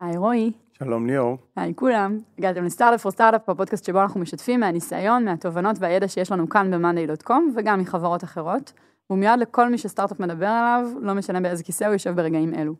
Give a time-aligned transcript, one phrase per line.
[0.00, 0.52] היי רועי.
[0.78, 1.36] שלום ליאור.
[1.56, 2.18] היי כולם.
[2.38, 7.42] הגעתם לסטארט-אפ פור סטארט-אפ, הפודקאסט שבו אנחנו משתפים מהניסיון, מהתובנות והידע שיש לנו כאן ב-monday.com
[7.56, 8.72] וגם מחברות אחרות.
[9.06, 12.74] הוא מיועד לכל מי שסטארט-אפ מדבר עליו, לא משנה באיזה כיסא הוא יושב ברגעים אלו.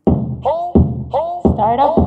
[1.45, 2.01] Startup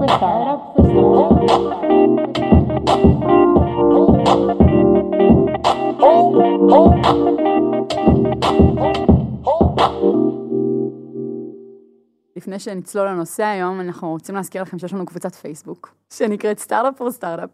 [12.43, 17.11] לפני שנצלול לנושא היום, אנחנו רוצים להזכיר לכם שיש לנו קבוצת פייסבוק, שנקראת Startup for
[17.11, 17.49] Startup,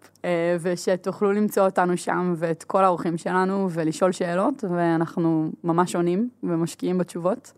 [0.62, 7.54] ותוכלו למצוא אותנו שם ואת כל האורחים שלנו ולשאול שאלות, ואנחנו ממש עונים ומשקיעים בתשובות,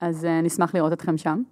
[0.00, 1.42] אז אה, נשמח לראות אתכם שם.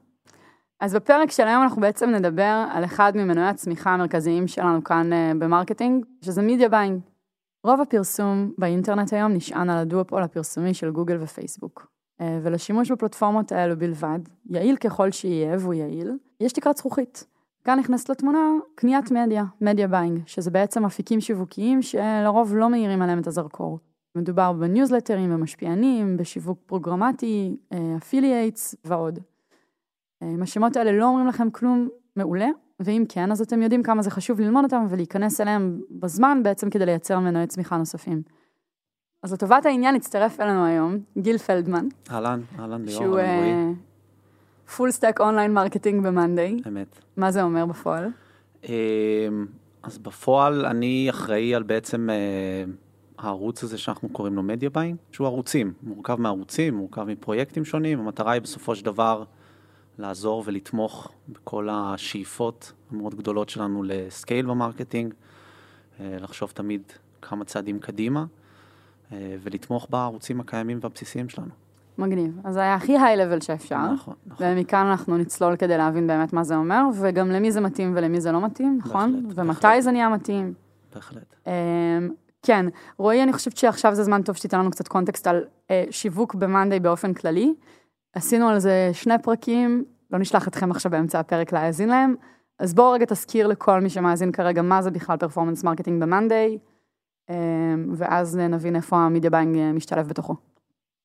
[0.80, 5.32] אז בפרק של היום אנחנו בעצם נדבר על אחד ממנועי הצמיחה המרכזיים שלנו כאן אה,
[5.38, 7.00] ב marketing, שזה media buying.
[7.64, 11.92] רוב הפרסום באינטרנט היום נשען על הדואופול הפרסומי של גוגל ופייסבוק.
[12.22, 14.18] אה, ולשימוש בפלטפורמות האלו בלבד,
[14.50, 17.24] יעיל ככל שיהיה והוא יעיל, יש תקרת זכוכית.
[17.64, 18.38] כאן נכנסת לתמונה
[18.74, 23.78] קניית מדיה, media buying, שזה בעצם אפיקים שיווקיים שלרוב לא מאירים עליהם את הזרקור.
[24.16, 27.56] מדובר בניוזלטרים, במשפיענים, בשיווק פרוגרמטי,
[27.96, 29.18] affiliates ועוד.
[30.22, 32.48] אה, אם השמות האלה לא אומרים לכם כלום מעולה,
[32.80, 36.86] ואם כן, אז אתם יודעים כמה זה חשוב ללמוד אותם ולהיכנס אליהם בזמן בעצם כדי
[36.86, 38.22] לייצר מנועי צמיחה נוספים.
[39.22, 43.74] אז לטובת העניין הצטרף אלינו היום גיל פלדמן, אהלן, אהלן ליאור, שהוא.
[44.76, 46.56] full stack online marketing ב monday.
[46.68, 47.00] אמת.
[47.16, 48.08] מה זה אומר בפועל?
[48.68, 48.72] אמ,
[49.82, 52.14] אז בפועל אני אחראי על בעצם אה,
[53.18, 58.32] הערוץ הזה שאנחנו קוראים לו media buying, שהוא ערוצים, מורכב מערוצים, מורכב מפרויקטים שונים, המטרה
[58.32, 59.24] היא בסופו של דבר
[59.98, 65.14] לעזור ולתמוך בכל השאיפות המאוד גדולות שלנו ל scale ב marketing,
[66.00, 66.82] אה, לחשוב תמיד
[67.22, 68.41] כמה צעדים קדימה, אה,
[69.42, 71.50] ולתמוך בערוצים הקיימים והבסיסיים שלנו.
[71.98, 72.40] מגניב.
[72.44, 73.92] אז זה היה הכי היי-לבל שאפשר.
[73.92, 74.46] נכון, נכון.
[74.46, 78.32] ומכאן אנחנו נצלול כדי להבין באמת מה זה אומר, וגם למי זה מתאים ולמי זה
[78.32, 79.22] לא מתאים, נכון?
[79.22, 79.82] בהחלט, ומתי בהחלט.
[79.82, 80.54] זה נהיה מתאים.
[80.94, 81.34] בהחלט.
[81.46, 81.52] אמ,
[82.42, 82.66] כן,
[82.98, 86.80] רועי, אני חושבת שעכשיו זה זמן טוב שתיתן לנו קצת קונטקסט על אה, שיווק במאנדיי
[86.80, 87.54] באופן כללי.
[88.14, 92.14] עשינו על זה שני פרקים, לא נשלח אתכם עכשיו באמצע הפרק להאזין להם,
[92.58, 96.50] אז בואו רגע תזכיר לכל מי שמאזין כרגע מה זה בכלל performance marketing ב monday,
[96.52, 96.58] אמ,
[97.96, 100.36] ואז נבין איפה ה media buying אה, משתלב בתוכו.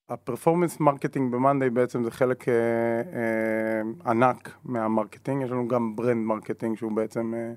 [0.10, 5.68] ה performance marketing ב monday בעצם זה חלק אה, אה, ענק מה marketing, יש לנו
[5.68, 7.54] גם brand marketing שהוא בעצם אה,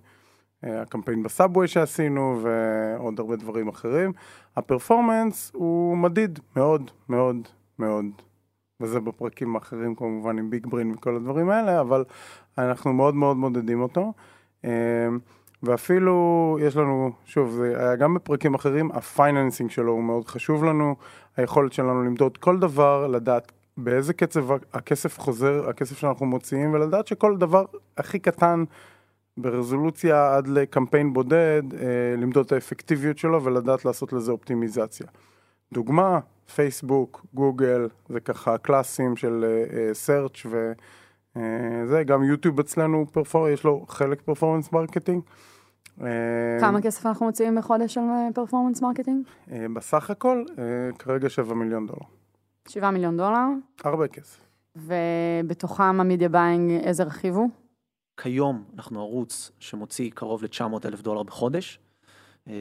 [0.65, 4.13] אה, הקמפיין ב subway שעשינו ועוד הרבה דברים אחרים.
[4.57, 7.49] ה performance הוא מדיד מאוד מאוד
[7.79, 8.05] מאוד,
[8.81, 12.05] וזה בפרקים האחרים כמובן עם BigBrain וכל הדברים האלה, אבל
[12.59, 14.13] אנחנו מאוד מאוד מודדים אותו.
[14.65, 15.09] אה,
[15.63, 20.65] ואפילו יש לנו, שוב, זה היה גם בפרקים אחרים, ה financing שלו הוא מאוד חשוב
[20.65, 20.97] לנו,
[21.37, 27.37] היכולת שלנו למדוד כל דבר, לדעת באיזה קצב הכסף חוזר, הכסף שאנחנו מוציאים, ולדעת שכל
[27.37, 27.65] דבר
[27.97, 28.65] הכי קטן
[29.37, 35.07] ברזולוציה עד לקמפיין בודד, אה, למדוד את האפקטיביות שלו ולדעת לעשות לזה אופטימיזציה.
[35.73, 36.19] דוגמה,
[36.55, 39.45] פייסבוק, גוגל, זה ככה קלאסי של
[39.93, 40.47] search
[41.37, 45.23] וזה, גם יוטיוב אצלנו, perfor, יש לו חלק performance marketing.
[46.01, 46.07] אה,
[46.61, 48.05] כמה כסף אנחנו מוציאים בחודש על
[48.35, 49.25] performance marketing?
[49.53, 50.65] אה, בסך הכל, אה,
[50.99, 52.07] כרגע 7 מיליון דולר.
[52.69, 53.47] 7 מיליון דולר,
[53.85, 54.39] הרבה כסף.
[54.77, 57.49] ובתוכם ה media buying איזה רכיב הוא?
[58.17, 61.81] כיום אנחנו ערוץ שמוציא קרוב ל-900 אלף דולר בחודש,
[62.49, 62.55] אה,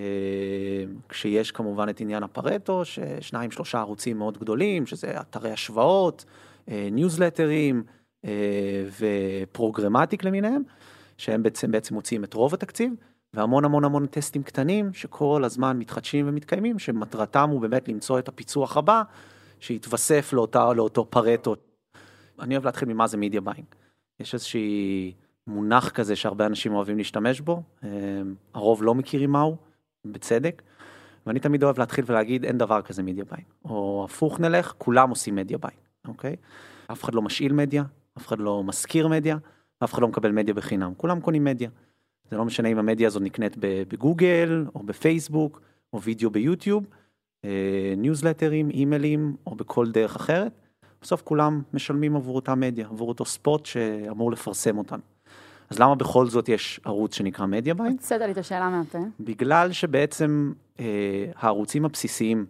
[1.10, 6.26] כשיש כמובן את עניין הפרטו, ששניים שלושה ערוצים מאוד גדולים, שזה אתרי השוואות,
[6.70, 7.99] אה, ניוזלטרים אה,
[9.00, 10.62] ו programmatic למיניהם,
[11.18, 12.94] שהם בעצם, בעצם מוציאים את רוב התקציב,
[13.34, 18.78] והמון המון המון טסטים קטנים שכל הזמן מתחדשים ומתקיימים, שמטרתם הוא באמת למצוא את הפיצוח
[18.78, 19.02] הבא,
[19.60, 21.56] שיתווסף לאותה, לאותו פרטו.
[22.40, 23.66] אני אוהב להתחיל ממה זה media buying.
[24.20, 25.14] יש איזושהי
[25.48, 27.90] מונח כזה שהרבה אנשים אוהבים להשתמש בו, אה,
[28.54, 29.58] הרוב לא מכירים מהו,
[30.06, 30.62] בצדק,
[31.26, 35.36] ואני תמיד אוהב להתחיל ולהגיד אין דבר כזה media buying, או הפוך נלך, כולם עושים
[35.36, 36.36] media buying, אוקיי?
[36.92, 37.84] אף אחד לא משאיל מדיה,
[38.20, 39.38] אף אחד לא משכיר מדיה,
[39.84, 41.70] אף אחד לא מקבל מדיה בחינם, כולם קונים מדיה.
[42.32, 45.62] זה לא משנה אם המדיה הזאת נקנית בגוגל, או בפייסבוק,
[45.94, 46.86] או וידאו ביוטיוב,
[47.46, 50.52] אה, ניוזלטרים, אימיילים, או בכל דרך אחרת.
[51.02, 55.02] בסוף כולם משלמים עבור אותה מדיה, עבור אותו spot שאמור לפרסם אותנו.
[55.70, 57.92] אז למה בכל זאת יש ערוץ שנקרא media buying?
[58.00, 59.00] הוצאת לי את השאלה מהפה.
[59.20, 62.46] בגלל שבעצם אה, הערוצים הבסיסיים,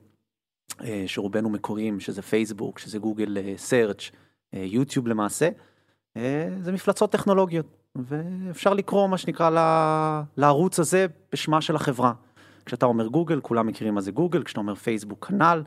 [0.83, 4.17] אה, שרובנו מכירים, שזה פייסבוק, שזה גוגל search, אה,
[4.53, 5.49] יוטיוב למעשה,
[6.17, 7.65] אה, זה מפלצות טכנולוגיות,
[7.95, 9.49] ואפשר לקרוא מה שנקרא
[10.37, 12.13] לערוץ הזה בשמה של החברה.
[12.65, 15.63] כשאתה אומר גוגל, כולם מכירים מה זה גוגל, כשאתה אומר פייסבוק, כנ"ל,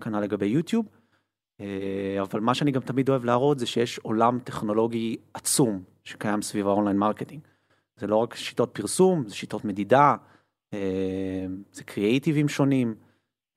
[0.00, 0.86] כנ"ל לגבי יוטיוב.
[1.60, 6.66] אה, אבל מה שאני גם תמיד אוהב להראות זה שיש עולם טכנולוגי עצום שקיים סביב
[6.66, 7.40] ה online marketing.
[7.96, 10.14] זה לא רק שיטות פרסום, זה שיטות מדידה,
[10.74, 12.94] אה, זה קריאייטיבים שונים.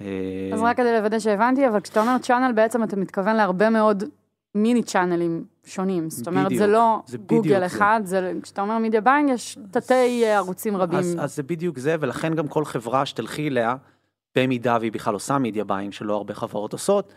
[0.01, 4.03] אה, אז רק כדי לוודא שהבנתי, אבל כשאתה אומר channel בעצם אתה מתכוון להרבה מאוד
[4.55, 6.09] מיני channelים שונים.
[6.09, 7.65] זאת אומרת, זה בדיוק, לא זה גוגל זה.
[7.65, 10.99] אחד, זה, כשאתה אומר media buying, יש תתי אה, ערוצים רבים.
[10.99, 13.75] אז, אז זה בדיוק זה, ולכן גם כל חברה שתלכי אליה,
[14.35, 17.13] במידה והיא בכלל עושה media buying, שלא הרבה חברות עושות,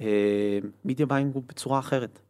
[0.00, 2.20] אה, media buying הוא בצורה אחרת.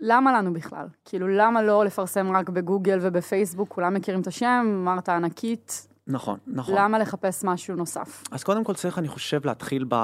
[0.00, 0.86] למה לנו בכלל?
[1.04, 3.68] כאילו, למה לא לפרסם רק בגוגל ובפייסבוק?
[3.68, 6.74] כולם מכירים את השם, אמרת ענקית, נכון, נכון.
[6.78, 8.24] למה לחפש משהו נוסף?
[8.30, 9.94] אז קודם כל צריך, אני חושב, להתחיל ב...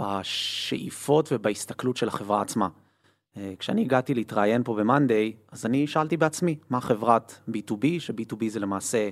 [0.00, 2.68] בשאיפות ובהסתכלות של החברה עצמה.
[3.36, 8.48] אה, כשאני הגעתי להתראיין פה ב monday, אז אני שאלתי בעצמי, מה חברת B2B, ש-B2B
[8.48, 9.08] זה למעשה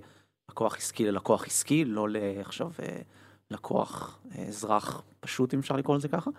[0.50, 2.98] לקוח עסקי ללקוח עסקי, לא לעכשיו אה,
[3.50, 6.30] לקוח אה, אזרח פשוט, אם אפשר לקרוא לזה ככה.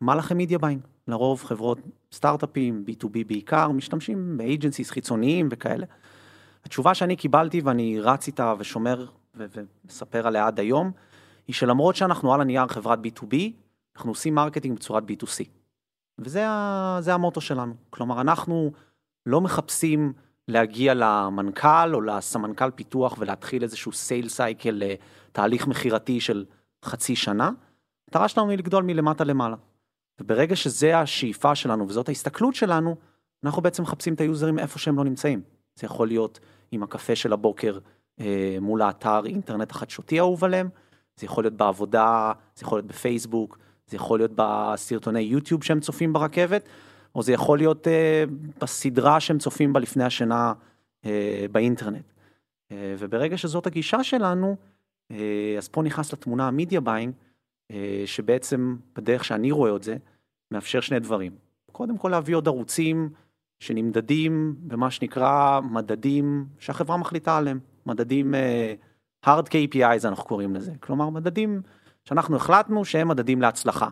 [0.00, 0.80] מה לכם media buying?
[1.08, 1.78] לרוב חברות
[2.12, 5.86] סטארט-אפים, B2B בעיקר, משתמשים ב agencies חיצוניים וכאלה.
[6.64, 10.92] התשובה שאני קיבלתי ואני רץ איתה ושומר ומספר עליה עד היום,
[11.46, 13.36] היא שלמרות שאנחנו על הנייר חברת B2B,
[13.96, 15.44] אנחנו עושים marketing בצורת B2C.
[16.18, 17.74] וזה ה- המוטו שלנו.
[17.90, 18.72] כלומר, אנחנו
[19.26, 20.12] לא מחפשים
[20.48, 24.82] להגיע למנכ"ל או לסמנכ"ל פיתוח ולהתחיל איזשהו sale cycle,
[25.32, 26.44] תהליך מכירתי של
[26.84, 27.50] חצי שנה.
[28.08, 29.56] המטרה שלנו היא לגדול מלמטה למעלה.
[30.20, 32.96] וברגע שזה השאיפה שלנו וזאת ההסתכלות שלנו,
[33.44, 35.42] אנחנו בעצם מחפשים את היוזרים איפה שהם לא נמצאים.
[35.74, 36.40] זה יכול להיות
[36.70, 37.78] עם הקפה של הבוקר
[38.20, 40.68] אה, מול האתר אינטרנט החדשותי האהוב עליהם,
[41.22, 46.12] זה יכול להיות בעבודה, זה יכול להיות בפייסבוק, זה יכול להיות בסרטוני יוטיוב שהם צופים
[46.12, 46.68] ברכבת,
[47.14, 48.24] או זה יכול להיות אה,
[48.60, 50.52] בסדרה שהם צופים בה לפני השינה
[51.04, 52.12] אה, באינטרנט.
[52.72, 54.56] אה, וברגע שזאת הגישה שלנו,
[55.10, 57.14] אה, אז פה נכנס לתמונה ה media buying,
[57.70, 59.96] אה, שבעצם בדרך שאני רואה את זה,
[60.50, 61.32] מאפשר שני דברים.
[61.72, 63.10] קודם כל להביא עוד ערוצים
[63.60, 68.74] שנמדדים במה שנקרא מדדים שהחברה מחליטה עליהם, מדדים אה,
[69.26, 71.62] hard KPIs אנחנו קוראים לזה, כלומר מדדים
[72.04, 73.88] שאנחנו החלטנו שהם מדדים להצלחה.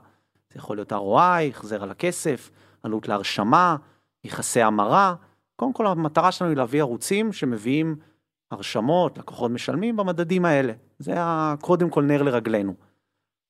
[0.53, 2.51] זה יכול להיות ROI, החזר על הכסף,
[2.83, 3.77] עלות להרשמה,
[4.25, 5.15] יחסי המרה.
[5.57, 7.97] קודם כל המטרה שלנו היא להביא ערוצים שמביאים
[8.51, 10.73] הרשמות, לקוחות משלמים במדדים האלה.
[10.99, 11.15] זה
[11.61, 12.75] קודם כל נר לרגלינו.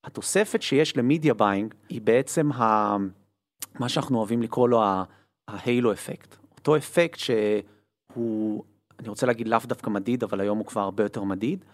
[0.05, 2.97] התוספת שיש ל media buying היא בעצם ה...
[3.79, 4.82] מה שאנחנו אוהבים לקרוא לו
[5.49, 6.37] ה halo effect.
[6.59, 8.65] אותו אפקט שהוא,
[9.00, 11.64] אני רוצה להגיד לאו דווקא מדיד, אבל היום הוא כבר הרבה יותר מדיד.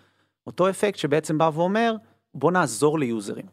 [0.47, 1.97] אותו אפקט שבעצם בא ואומר,
[2.35, 3.47] בוא נעזור ליוזרים.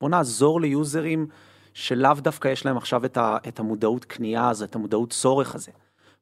[0.00, 1.26] בוא נעזור ליוזרים
[1.74, 5.72] שלאו דווקא יש להם עכשיו את, ה, את המודעות קנייה הזו, את המודעות צורך הזה.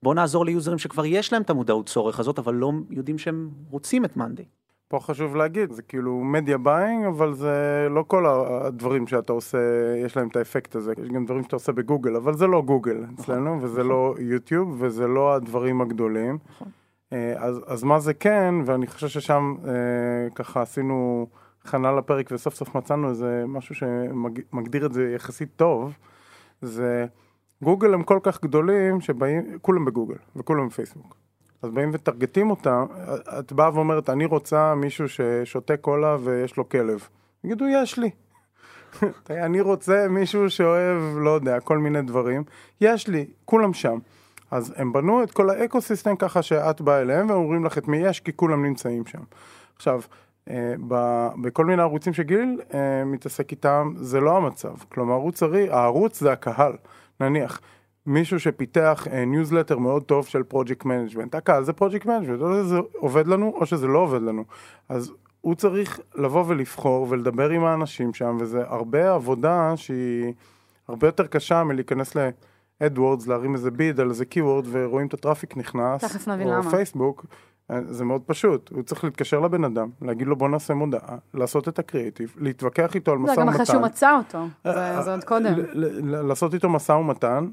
[0.03, 4.05] בוא נעזור ליוזרים שכבר יש להם את המודעות צורך הזאת, אבל לא יודעים שהם רוצים
[4.05, 4.44] את monday.
[4.89, 9.59] פה חשוב להגיד, זה כאילו media buying, אבל זה לא כל הדברים שאתה עושה,
[10.05, 10.93] יש להם את האפקט הזה.
[11.03, 15.07] יש גם דברים שאתה עושה בגוגל, אבל זה לא גוגל אצלנו, וזה לא יוטיוב, וזה
[15.07, 16.39] לא הדברים הגדולים.
[16.50, 16.69] נכון.
[17.14, 19.72] אה, אז, אז מה זה כן, ואני חושב ששם אה,
[20.34, 21.26] ככה עשינו
[21.64, 25.93] הכנה לפרק וסוף סוף מצאנו איזה משהו שמגדיר את זה יחסית טוב,
[26.62, 27.06] זה
[27.62, 31.16] גוגל הם כל כך גדולים שבאים, כולם בגוגל וכולם בפייסבוק.
[31.62, 32.87] אז באים וטרגטים אותם,
[33.38, 37.08] את באה ואומרת, אני רוצה מישהו ששותה קולה ויש לו כלב.
[37.44, 38.11] יגידו, יש לי.
[39.46, 42.44] אני רוצה מישהו שאוהב, לא יודע, כל מיני דברים.
[42.81, 43.99] יש לי, כולם שם.
[44.55, 47.88] אז הם בנו את כל האקו סיסטם ככה שאת באה אליהם והם אומרים לך את
[47.88, 49.19] מי יש, כי כולם נמצאים שם.
[49.76, 50.00] עכשיו,
[50.50, 50.75] אה,
[51.43, 54.75] בכל מיני ערוצים שגיל אה, מתעסק איתם, זה לא המצב.
[54.88, 56.73] כלומר, הוא צריך, הערוץ זה הקהל.
[57.21, 57.61] נניח,
[58.07, 61.35] מישהו שפיתח ניוזלטר מאוד טוב של project management.
[61.35, 64.45] הקהל זה project management, או שזה עובד לנו או שזה לא עובד לנו.
[64.88, 70.33] אז הוא צריך לבוא ולבחור ולדבר עם האנשים שם, וזה הרבה עבודה שהיא
[70.88, 72.17] הרבה יותר קשה מלהיכנס
[72.81, 76.04] ל-AdWords, להרים איזה bid על איזה keyword ורואים את ה traffic נכנס.
[76.04, 76.71] תכף נבין או למה.
[76.71, 77.26] פייסבוק.
[77.71, 81.69] אה, זה מאוד פשוט, הוא צריך להתקשר לבן אדם, להגיד לו בוא נעשה מודעה, לעשות
[81.69, 83.52] את הקריאיטיב, להתווכח איתו על משא זה ומתן.
[83.52, 85.54] גם אחרי שהוא מצא אותו, אה, זה זה עוד קודם.
[86.28, 87.47] לעשות איתו משא ומתן,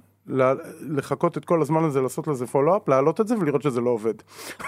[0.81, 4.13] לחכות את כל הזמן הזה, לעשות לזה פולו-אפ, להעלות את זה ולראות שזה לא עובד.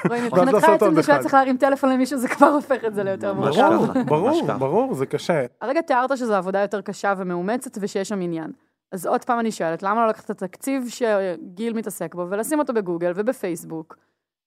[0.05, 1.19] מבחינתך עצם זה שהיה.
[1.19, 3.61] צריך להרים טלפון למישהו, זה כבר הופך את זה ליותר מורכב.
[3.61, 4.53] ברור, ברור.
[4.57, 5.45] ברור, זה קשה.
[5.61, 8.51] הרגע תיארת שזו עבודה יותר קשה ומאומצת ושיש שם עניין.
[8.93, 12.73] אז עוד פעם אני שואלת, למה לא לקחת את התקציב שגיל מתעסק בו ולשים אותו
[12.73, 13.97] בגוגל ובפייסבוק?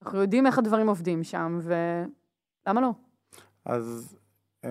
[0.03, 2.91] אנחנו יודעים איך הדברים עובדים שם, ולמה לא?
[3.65, 4.17] אז
[4.65, 4.71] אה,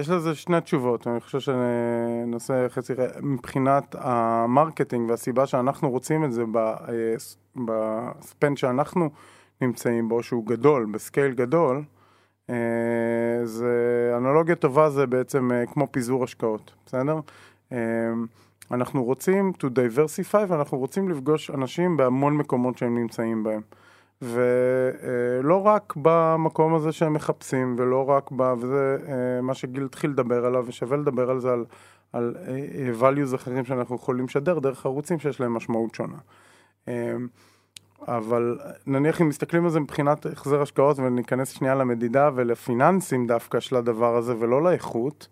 [0.00, 6.32] יש לזה שני תשובות, אני חושב שנושא חצי, מבחינת ה marketing והסיבה שאנחנו רוצים את
[6.32, 7.14] זה אה,
[7.66, 9.10] ב spend שאנחנו
[9.60, 11.84] נמצאים בו, שהוא גדול, ב scale גדול,
[12.50, 12.56] אה,
[13.44, 17.20] זה אנלוגיה טובה זה בעצם אה, כמו פיזור השקעות, בסדר?
[18.70, 23.60] אה, אנחנו רוצים to diversify ואנחנו רוצים לפגוש אנשים בהמון מקומות שהם נמצאים בהם.
[24.22, 28.42] ולא רק במקום הזה שהם מחפשים, ולא רק ב...
[28.58, 31.64] וזה אה, מה שגיל התחיל לדבר עליו, ושווה לדבר על זה, על,
[32.12, 36.16] על אה, values אחרים שאנחנו יכולים לשדר דרך ערוצים שיש להם משמעות שונה.
[36.88, 37.14] אה,
[38.08, 43.76] אבל נניח אם מסתכלים על זה מבחינת החזר השקעות וניכנס שנייה למדידה ולפיננסים דווקא של
[43.76, 45.28] הדבר הזה ולא לאיכות,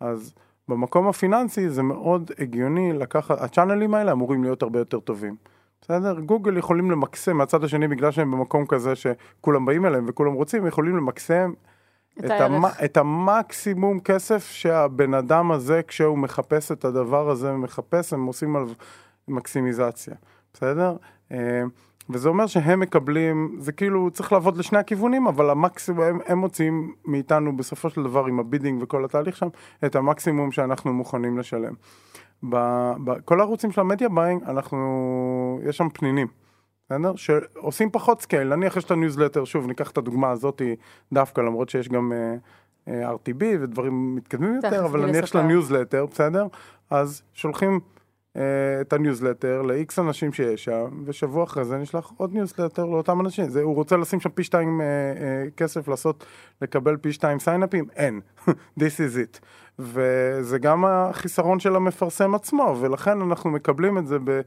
[0.00, 0.34] אז
[0.68, 5.36] במקום הפיננסי זה מאוד הגיוני לקחת, הצ'אנלים האלה אמורים להיות הרבה יותר טובים.
[5.80, 6.20] בסדר?
[6.20, 10.96] גוגל יכולים למקסם מהצד השני בגלל שהם במקום כזה שכולם באים אליהם וכולם רוצים, יכולים
[10.96, 11.52] למקסם
[12.18, 12.30] את את.
[12.30, 12.64] המ...
[12.84, 18.68] את המקסימום כסף שהבן אדם הזה כשהוא מחפש את הדבר הזה מחפש, הם עושים עליו
[19.28, 20.14] מקסימיזציה,
[20.54, 20.96] בסדר?
[22.10, 26.38] אה, וזה אומר שהם מקבלים, זה כאילו צריך לעבוד לשני הכיוונים, אבל המקסימום, הם, הם
[26.38, 29.48] מוציאים מאיתנו בסופו של דבר עם ה bidding וכל התהליך שם,
[29.84, 31.72] את המקסימום שאנחנו מוכנים לשלם.
[33.04, 36.26] בכל הערוצים של ה media buying, אנחנו, יש שם פנינים.
[36.90, 37.16] בסדר?
[37.16, 40.62] שעושים פחות scale, נניח יש את הניוזלטר, שוב ניקח את הדוגמה הזאת
[41.12, 45.38] דווקא, למרות שיש גם אה, אה, RTB ודברים מתקדמים יותר, אבל נניח של.
[45.38, 46.46] הניוזלטר, בסדר?
[46.90, 47.80] אז שולחים
[48.80, 53.48] את הניוזלטר ל-X אנשים שיש שם, ושבוע אחרי זה נשלח עוד ניוזלטר לאותם אנשים.
[53.48, 54.84] זה, הוא רוצה לשים שם פי שתיים אה,
[55.18, 56.24] אה, כסף לעשות,
[56.62, 57.84] לקבל פי שתיים סיינאפים?
[57.96, 58.20] אין.
[58.80, 59.40] This is it.
[59.78, 64.40] וזה גם החיסרון של המפרסם עצמו, ולכן אנחנו מקבלים את זה ב...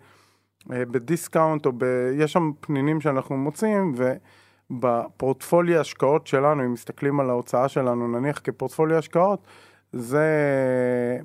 [0.71, 1.83] אה, ב discount או ב...
[2.17, 3.93] יש שם פנינים שאנחנו מוצאים
[4.71, 9.47] ובפורטפוליו השקעות שלנו, אם מסתכלים על ההוצאה שלנו נניח כפורטפוליו השקעות,
[9.93, 10.27] זה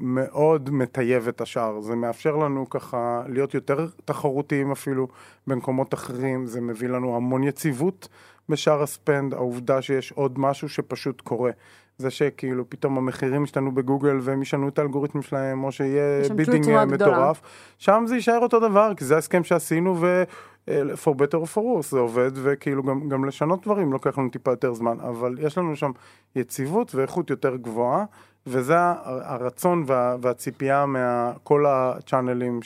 [0.00, 5.08] מאוד מטייב את השאר, זה מאפשר לנו ככה להיות יותר תחרותיים אפילו
[5.46, 8.08] במקומות אחרים, זה מביא לנו המון יציבות
[8.48, 11.50] בשאר ה spend, העובדה שיש עוד משהו שפשוט קורה.
[11.98, 16.84] זה שכאילו פתאום המחירים ישתנו בגוגל והם ישנו את האלגוריתמים שלהם, או שיהיה bidding.
[16.84, 17.40] מטורף,
[17.78, 20.24] שם זה יישאר אותו דבר, כי זה ההסכם שעשינו ו...
[20.68, 24.28] אה, for better or for worse זה עובד, וכאילו גם, גם לשנות דברים לוקח לנו
[24.28, 25.90] טיפה יותר זמן, אבל יש לנו שם
[26.36, 28.04] יציבות ואיכות יותר גבוהה,
[28.46, 28.74] וזה
[29.04, 32.60] הרצון וה, והציפייה מכל הצ'אנלים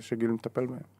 [0.00, 0.96] שגיל מטפל בהם.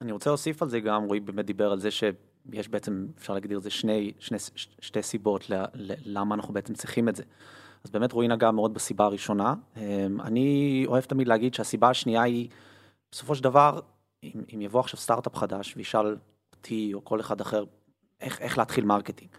[0.00, 3.58] אני רוצה להוסיף על זה גם, רועי באמת דיבר על זה שיש בעצם, אפשר להגדיר
[3.58, 7.22] את זה שני, שני, ש- שתי סיבות ל, ל, למה אנחנו בעצם צריכים את זה.
[7.84, 9.54] אז באמת רועי נגע מאוד בסיבה הראשונה.
[9.76, 12.48] אמ, אני אוהב תמיד להגיד שהסיבה השנייה היא,
[13.12, 13.80] בסופו של דבר,
[14.22, 16.16] אם, אם יבוא עכשיו סטארט-אפ חדש וישאל
[16.56, 17.64] אותי או כל אחד אחר,
[18.20, 19.30] איך, איך להתחיל marketing.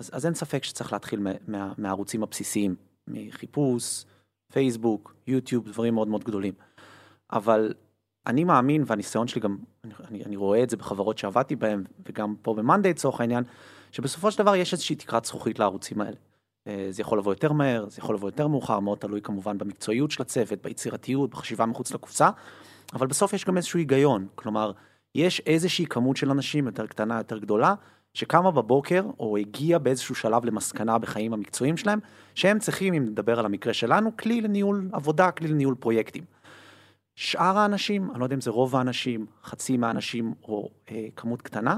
[0.00, 2.74] אז, אז אין ספק שצריך להתחיל מה, מה, מהערוצים הבסיסיים,
[3.08, 4.04] מחיפוש,
[4.52, 6.54] פייסבוק, יוטיוב, דברים מאוד מאוד גדולים.
[7.32, 7.74] אבל
[8.26, 9.56] אני מאמין, והניסיון שלי גם,
[10.08, 13.44] אני, אני, רואה את זה בחברות שעבדתי בהן, וגם פה במאנדיי לצורך העניין,
[13.92, 16.16] שבסופו של דבר יש איזושהי תקרת זכוכית לערוצים האלה.
[16.66, 20.10] אה, זה יכול לבוא יותר מהר, זה יכול לבוא יותר מאוחר, מאוד תלוי כמובן במקצועיות
[20.10, 22.30] של הצוות, ביצירתיות, בחשיבה מחוץ לקופסה,
[22.92, 24.72] אבל בסוף יש גם איזשהו היגיון, כלומר,
[25.14, 27.74] יש איזושהי כמות של אנשים יותר קטנה, יותר גדולה,
[28.14, 31.98] שקמה בבוקר, או הגיעה באיזשהו שלב למסקנה בחיים המקצועיים שלהם,
[32.34, 36.24] שהם צריכים, אם נדבר על המקרה שלנו, כלי לניהול עבודה, כלי לניהול פרויקטים.
[37.14, 41.76] שאר האנשים, אני לא יודע אם זה רוב האנשים, חצי מהאנשים או אה, כמות קטנה,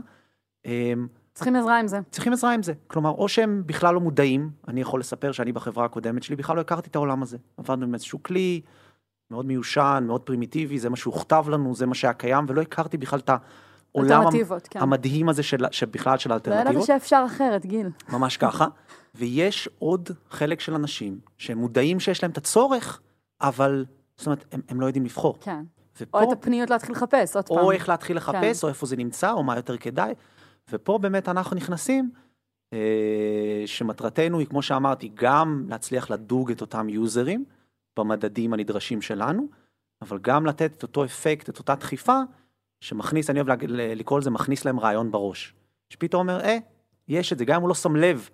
[0.66, 0.92] אה,
[1.34, 2.00] צריכים עזרה עם זה.
[2.10, 2.72] צריכים עזרה עם זה.
[2.86, 6.60] כלומר, או שהם בכלל לא מודעים, אני יכול לספר שאני בחברה הקודמת שלי בכלל לא
[6.60, 7.38] הכרתי את העולם הזה.
[7.56, 8.60] עבדנו עם איזשהו כלי
[9.30, 13.18] מאוד מיושן, מאוד פרימיטיבי, זה מה שהוכתב לנו, זה מה שהיה קיים, ולא הכרתי בכלל
[13.18, 13.30] את
[13.94, 14.24] העולם
[14.70, 14.80] כן.
[14.80, 16.86] המדהים הזה של, שבכלל של לא ידעתי האלטרנטיבות.
[16.86, 17.88] שאפשר אחרת, גיל.
[18.08, 18.66] ממש ככה.
[19.14, 23.00] ויש עוד חלק של אנשים שהם מודעים שיש להם את הצורך,
[23.40, 23.84] אבל,
[24.16, 25.38] זאת אומרת, הם, הם לא יודעים לבחור.
[25.40, 25.64] כן.
[26.00, 27.58] ופה, או את הפניות להתחיל לחפש, עוד פעם.
[27.58, 28.66] או איך להתחיל לחפש, כן.
[28.66, 30.14] או איפה זה נמצא, או מה יותר כדאי.
[30.70, 32.10] ופה באמת אנחנו נכנסים,
[32.72, 37.44] אה, שמטרתנו היא, כמו שאמרתי, גם להצליח לדוג את אותם יוזרים
[37.98, 39.48] במדדים הנדרשים שלנו,
[40.02, 42.20] אבל גם לתת את אותו אפקט, את אותה דחיפה,
[42.82, 45.54] שמכניס, אני אוהב לקרוא לזה, מכניס להם רעיון בראש.
[45.90, 46.58] שפתאום אומר, אה,
[47.08, 48.28] יש את זה, גם אם הוא לא שם לב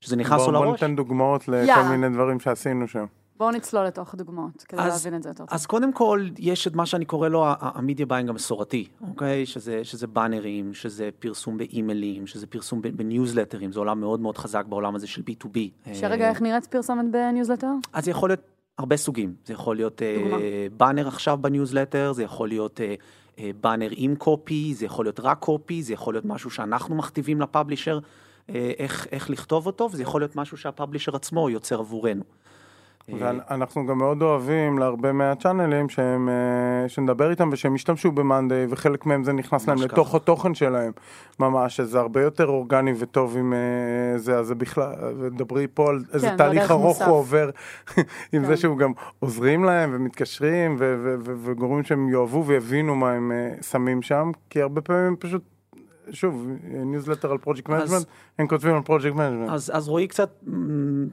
[0.00, 0.82] שזה נכנס לו לראש.
[0.82, 1.90] ניתן דוגמאות לכל יאללה.
[1.90, 3.04] מיני דברים שעשינו שם.
[3.36, 5.48] בואו נצלול לתוך הדוגמאות, כדי אז- להבין את זה יותר טוב.
[5.50, 9.46] אז קודם כל, יש את מה שאני קורא לו ה media buying המסורתי, אוקיי?
[9.46, 14.64] שזה, שזה באנרים, שזה פרסום באימיילים, שזה פרסום ב- בניוזלטרים, זה עולם מאוד מאוד חזק
[14.68, 15.58] בעולם הזה של B2B.
[15.94, 17.70] שרגע, אה, איך נראית פרסומת בניוזלטר?
[17.92, 18.40] אז זה יכול להיות
[18.78, 20.36] הרבה סוגים, זה יכול להיות דוגמה.
[20.76, 22.94] באנר עכשיו בניוזלטר, זה יכול להיות אה,
[23.60, 27.46] באנר עם copy, זה יכול להיות רק copy, זה יכול להיות משהו שאנחנו מכתיבים ל
[27.46, 27.98] publisher
[28.50, 32.22] אה, איך, איך לכתוב אותו, וזה יכול להיות משהו שה publisher עצמו יוצר עבורנו.
[33.12, 39.06] אה, ואנחנו גם מאוד אוהבים להרבה מהצ'אנלים שהם, אה, שנדבר איתם ושהם ישתמשו ב-monday וחלק
[39.06, 40.16] מהם זה נכנס להם ממש לתוך ככה.
[40.16, 40.92] התוכן שלהם
[41.40, 46.04] ממש, שזה הרבה יותר אורגני וטוב עם אה, זה, אז זה בכלל, ודברי פה על
[46.12, 47.06] איזה כן, זה תהליך ארוך מוסף.
[47.06, 47.50] הוא עובר
[48.32, 48.44] עם כן.
[48.44, 50.76] זה שהוא גם עוזרים להם ומתקשרים
[51.44, 55.42] וגורמים שהם יאהבו ויבינו מה הם אה, שמים שם, כי הרבה פעמים הם פשוט
[56.12, 58.06] שוב, ניוזלטר על פרויקט מנג'מנט,
[58.38, 59.50] הם כותבים על פרויקט מנג'מנט.
[59.50, 60.30] אז, אז רועי קצת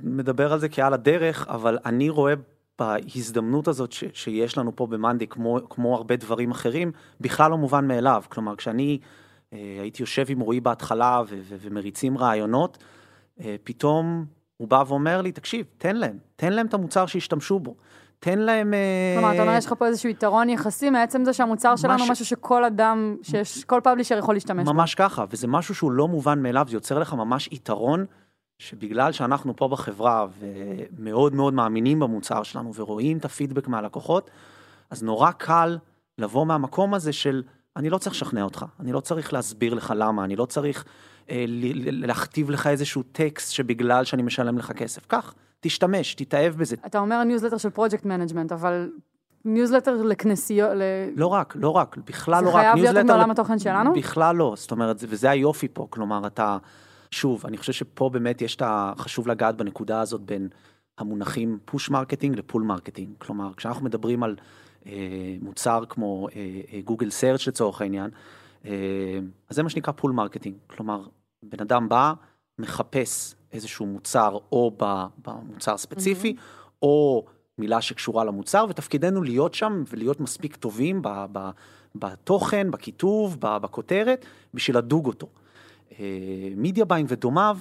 [0.04, 2.34] מדבר על זה כעל הדרך, אבל אני רואה
[2.80, 7.88] בהזדמנות הזאת ש, שיש לנו פה במאנדי, כמו, כמו הרבה דברים אחרים, בכלל לא מובן
[7.88, 8.24] מאליו.
[8.30, 9.00] כלומר, כשאני
[9.54, 12.78] אה, הייתי יושב עם רועי בהתחלה ו, ו, ומריצים רעיונות,
[13.42, 14.26] אה, פתאום
[14.58, 17.76] הוא בא ואומר לי, תקשיב, תן להם, תן להם את המוצר שישתמשו בו.
[18.20, 18.74] תן להם...
[18.74, 22.12] אה, כלומר, אתה אומר, יש לך פה איזשהו יתרון יחסי מעצם זה שהמוצר שלנו הוא
[22.12, 24.74] משהו שכל אדם, שיש, כל פאבלישר יכול להשתמש בו.
[24.74, 28.06] ממש ככה, וזה משהו שהוא לא מובן מאליו, זה יוצר לך ממש יתרון,
[28.60, 34.30] שבגלל שאנחנו פה בחברה ומאוד מאוד מאמינים במוצר שלנו ורואים את הפידבק מהלקוחות,
[34.90, 35.78] אז נורא קל
[36.18, 37.44] לבוא מהמקום הזה של
[37.76, 40.86] אני לא צריך לשכנע אותך, אני לא צריך להסביר לך למה, אני לא צריך
[41.30, 45.06] אה, להכתיב לך איזשהו טקסט שבגלל שאני משלם לך כסף.
[45.06, 46.76] קח, תשתמש, תתאהב בזה.
[46.86, 48.92] אתה אומר ניוזלטר של project management, אבל
[49.46, 50.82] ניוזלטר לכנסיות, ל...
[51.16, 52.62] לא רק, לא רק, בכלל זה לא רק.
[52.62, 53.94] חייב להיות מעולם התוכן שלנו?
[53.94, 56.58] בכלל לא, זאת אומרת, זה- וזה היופי פה, כלומר, אתה,
[57.12, 58.94] שוב, אני חושב שפה באמת יש את ה...
[58.98, 60.48] חשוב לגעת בנקודה הזאת בין
[60.98, 63.10] המונחים push marketing ל pull marketing.
[63.18, 64.36] כלומר, כשאנחנו מדברים על
[64.88, 64.92] אה,
[65.42, 66.28] מוצר כמו
[66.86, 68.10] גוגל search לצורך העניין,
[68.66, 68.72] אה,
[69.50, 70.56] אז זה מה שנקרא pull marketing.
[70.68, 71.04] כלומר,
[71.44, 72.14] בן אדם בא,
[72.60, 74.72] מחפש איזשהו מוצר או
[75.26, 76.36] במוצר ספציפי,
[76.82, 77.26] או
[77.58, 81.50] מילה שקשורה למוצר, ותפקידנו להיות שם ולהיות מספיק טובים ב- ב-
[81.96, 85.28] בתוכן, בכיתוב, בכותרת, בשביל לדוג אותו.
[86.56, 87.58] media buying ודומיו,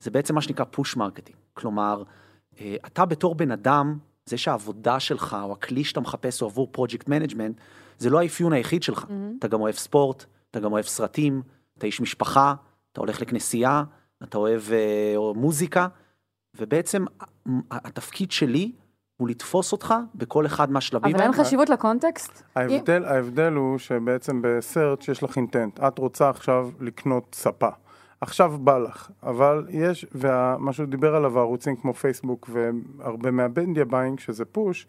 [0.00, 1.38] זה בעצם מה שנקרא push marketing.
[1.54, 2.02] כלומר,
[2.60, 7.08] אה, אתה בתור בן אדם, זה שהעבודה שלך, או הכלי שאתה מחפש הוא עבור project
[7.08, 7.56] management,
[7.98, 9.06] זה לא האפיון היחיד שלך.
[9.38, 11.42] אתה גם אוהב ספורט, אתה גם אוהב סרטים,
[11.78, 12.54] אתה איש משפחה,
[12.92, 13.82] אתה הולך לכנסייה,
[14.22, 15.88] אתה אוהב אה, מוזיקה,
[16.56, 17.04] ובעצם
[17.70, 18.72] התפקיד שלי
[19.16, 21.32] הוא לתפוס אותך בכל אחד מהשלבים אבל אין.
[21.32, 22.42] חשיבות לקונטקסט?
[22.56, 27.68] ההבדל, ההבדל הוא שבעצם בסרץ' יש לך intent, את רוצה עכשיו לקנות ספה.
[28.20, 33.84] עכשיו בא לך, אבל יש, ומה שהוא דיבר עליו, הערוצים כמו פייסבוק והרבה מה media
[33.84, 34.86] buying, שזה push,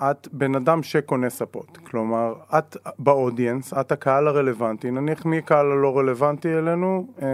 [0.00, 1.78] את בן אדם שקונה ספות.
[1.84, 7.26] כלומר, את ב audience, את הקהל הרלוונטי, נניח מי הקהל הלא רלוונטי אלינו, אה,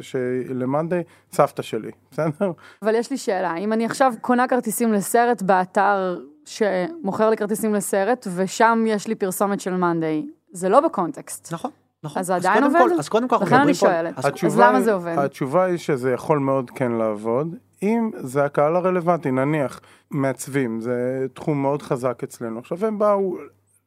[0.00, 1.00] של-monday,
[1.32, 2.52] סבתא שלי, בסדר?
[2.82, 8.26] אבל יש לי שאלה, אם אני עכשיו קונה כרטיסים לסרט באתר שמוכר לי כרטיסים לסרט,
[8.36, 11.52] ושם יש לי פרסומת של monday, זה לא בקונטקסט.
[11.52, 11.70] נכון,
[12.04, 12.20] נכון.
[12.20, 12.78] אז זה עדיין עובד?
[12.78, 13.74] כל, אז קודם כל אנחנו לכן אני.
[13.74, 14.18] שואלת.
[14.18, 15.14] אז אז למה זה עובד?
[15.18, 21.62] התשובה היא שזה יכול מאוד כן לעבוד, אם זה הקהל הרלוונטי, נניח מעצבים, זה תחום
[21.62, 22.58] מאוד חזק אצלנו.
[22.58, 23.36] עכשיו הם באו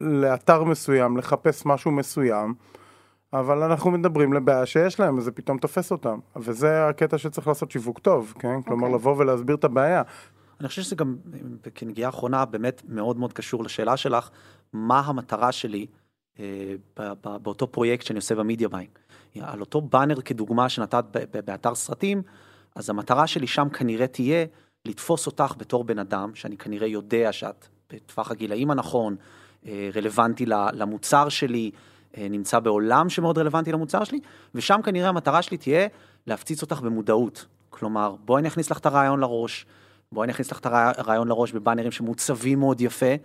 [0.02, 2.54] לאתר מסוים לחפש משהו מסוים,
[3.34, 6.20] אבל אנחנו מדברים לבעיה שיש להם, אז זה פתאום תופס אותם.
[6.36, 8.62] וזה הקטע שצריך לעשות שיווק טוב, כן?
[8.62, 9.00] כלומר אוקיי.
[9.00, 10.02] לבוא ולהסביר את הבעיה.
[10.60, 11.16] אני חושב שזה גם,
[11.76, 14.30] כנגיעה אחרונה, באמת מאוד מאוד קשור לשאלה שלך,
[14.74, 15.86] מה המטרה שלי
[16.40, 16.46] אה,
[17.00, 18.90] ב- ב- באותו פרויקט שאני עושה ב media buying.
[19.42, 22.22] על אותו באנר כדוגמה שנתת ב- ב- באתר סרטים,
[22.76, 24.46] אז המטרה שלי שם כנראה תהיה
[24.86, 29.16] לתפוס אותך בתור בן אדם, שאני כנראה יודע שאת בטווח הגילאים הנכון,
[29.68, 31.72] אה, רלוונטי למוצר שלי,
[32.18, 34.20] אה, נמצא בעולם שמאוד רלוונטי למוצר שלי,
[34.56, 35.88] ושם כנראה המטרה שלי תהיה
[36.28, 37.46] להפציץ אותך במודעות.
[37.70, 39.66] כלומר, בואי אני אכניס לך את הרעיון לראש,
[40.12, 43.16] בואי אני אכניס לך את הרע- הרעיון לראש בבאנרים שמוצבים מאוד יפה,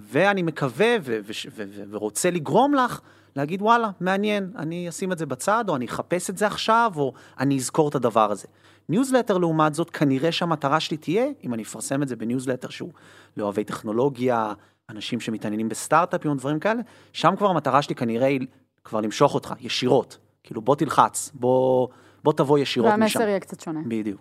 [0.00, 3.00] ואני מקווה ו- ו- ו- ורוצה לגרום לך
[3.36, 7.12] להגיד וואלה, מעניין, אני אשים את זה בצד, או אני אחפש את זה עכשיו, או
[7.40, 8.46] אני אזכור את הדבר הזה.
[8.88, 12.92] ניוזלטר לעומת זאת, כנראה שהמטרה שלי תהיה, אם אני אפרסם את זה בניוזלטר שהוא
[13.36, 14.52] לאוהבי טכנולוגיה,
[14.90, 16.80] אנשים שמתעניינים בסטארט-אפים או דברים כאלה,
[17.12, 18.46] שם כבר המטרה שלי כנראה היא
[18.84, 20.18] כבר למשוך אותך, ישירות.
[20.42, 21.88] כאילו בוא תלחץ, בוא,
[22.24, 23.00] בוא תבוא ישירות משם.
[23.00, 23.80] והמסר יהיה קצת שונה.
[23.86, 24.20] בדיוק.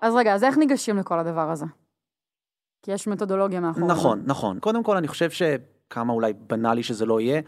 [0.00, 1.64] אז רגע, אז איך ניגשים לכל הדבר הזה?
[2.82, 3.86] כי יש מתודולוגיה מאחורי.
[3.86, 4.58] נכון, נכון.
[4.60, 7.40] קודם כל, אני חושב שכמה אולי בנאלי שזה לא יהיה,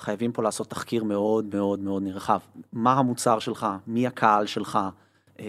[0.00, 2.38] חייבים פה לעשות תחקיר מאוד מאוד מאוד נרחב.
[2.72, 4.78] מה המוצר שלך, מי הקהל שלך,
[5.40, 5.44] אה,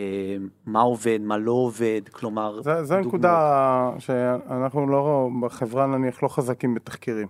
[0.66, 2.62] מה עובד, מה לא עובד, כלומר...
[2.62, 3.08] זה, זה דוגמאות.
[3.08, 7.28] נקודה שאנחנו לא, בחברה נניח לא חזקים בתחקירים.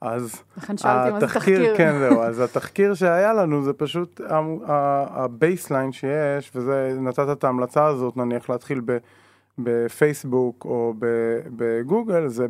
[0.00, 0.42] אז
[1.16, 1.76] התחקיר, תחקיר.
[1.76, 4.20] כן זהו, אז התחקיר שהיה לנו זה פשוט
[5.14, 8.98] ה baseline שיש, וזה, נתת את ההמלצה הזאת נניח להתחיל ב-
[9.58, 12.46] בפייסבוק או ב- בגוגל, זה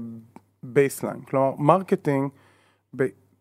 [0.63, 1.21] baseline.
[1.21, 2.31] כלומר, marketing,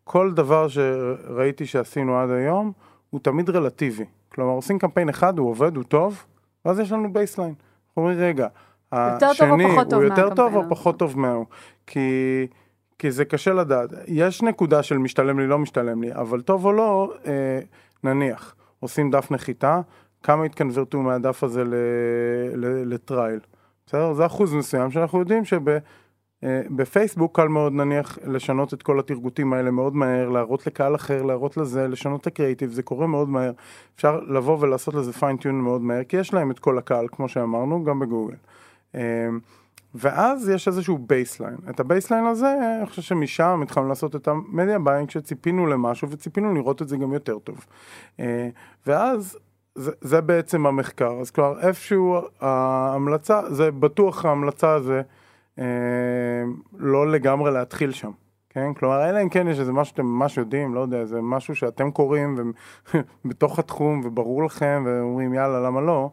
[0.09, 2.71] בכל דבר שראיתי שעשינו עד היום,
[3.09, 4.05] הוא תמיד רלטיבי.
[4.29, 6.25] כלומר, עושים קמפיין אחד, הוא עובד, הוא טוב,
[6.65, 7.53] ואז יש לנו baseline.
[7.87, 8.47] אנחנו אומרים, רגע,
[8.91, 11.45] השני הוא יותר טוב או פחות טוב מההוא.
[11.87, 12.47] כי...
[12.99, 13.89] כי זה קשה לדעת.
[14.07, 17.59] יש נקודה של משתלם לי, לא משתלם לי, אבל טוב או לא, אה,
[18.03, 19.81] נניח, עושים דף נחיתה,
[20.23, 21.75] כמה התקנברטו מהדף הזה ל-
[22.55, 23.39] ל- לטרייל.
[23.85, 24.13] בסדר?
[24.13, 25.77] זה אחוז מסוים שאנחנו יודעים אה,
[26.69, 31.57] בפייסבוק קל מאוד נניח לשנות את כל התרגותים האלה מאוד מהר, להראות לקהל אחר, להראות
[31.57, 33.51] לזה, לשנות את הקריאיטיב, זה קורה מאוד מהר.
[33.95, 37.83] אפשר לבוא ולעשות לזה פיינטיון מאוד מהר, כי יש להם את כל הקהל, כמו שאמרנו,
[37.83, 38.35] גם בגוגל.
[38.95, 39.01] אה,
[39.95, 41.57] ואז יש איזשהו baseline.
[41.69, 46.09] את ה baseline הזה, אני חושב שמשם התחלנו לעשות את ה media buying כשציפינו למשהו
[46.09, 47.65] וציפינו לראות את זה גם יותר טוב.
[48.19, 48.49] אה,
[48.87, 49.37] ואז
[49.75, 51.11] זה, זה בעצם המחקר.
[51.21, 55.01] אז כלומר, איפשהו ההמלצה, זה בטוח ההמלצה הזה אה,
[56.77, 58.11] לא לגמרי להתחיל שם.
[58.49, 58.73] כן?
[58.73, 61.91] כלומר, אלא אם כן יש איזה משהו שאתם ממש יודעים, לא יודע, זה משהו שאתם
[61.91, 62.53] קוראים
[63.25, 66.09] בתוך התחום וברור לכם ואומרים יאללה, למה לא?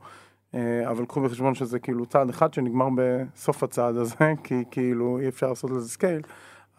[0.54, 5.28] אה, אבל קחו בחשבון שזה כאילו צעד אחד שנגמר בסוף הצעד הזה, כי כאילו אי
[5.28, 6.22] אפשר לעשות לזה scale.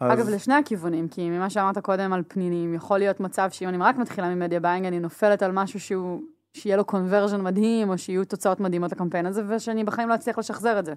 [0.00, 0.18] אז...
[0.18, 3.96] אגב, לשני הכיוונים, כי ממה שאמרת קודם על פנינים, יכול להיות מצב שאם אני רק
[3.96, 8.24] מתחילה מ media buying, אני נופלת על משהו שהוא, שיהיה לו conversion מדהים, או שיהיו
[8.24, 10.92] תוצאות מדהימות לקמפיין הזה, ושאני בחיים לא אצליח לשחזר את זה.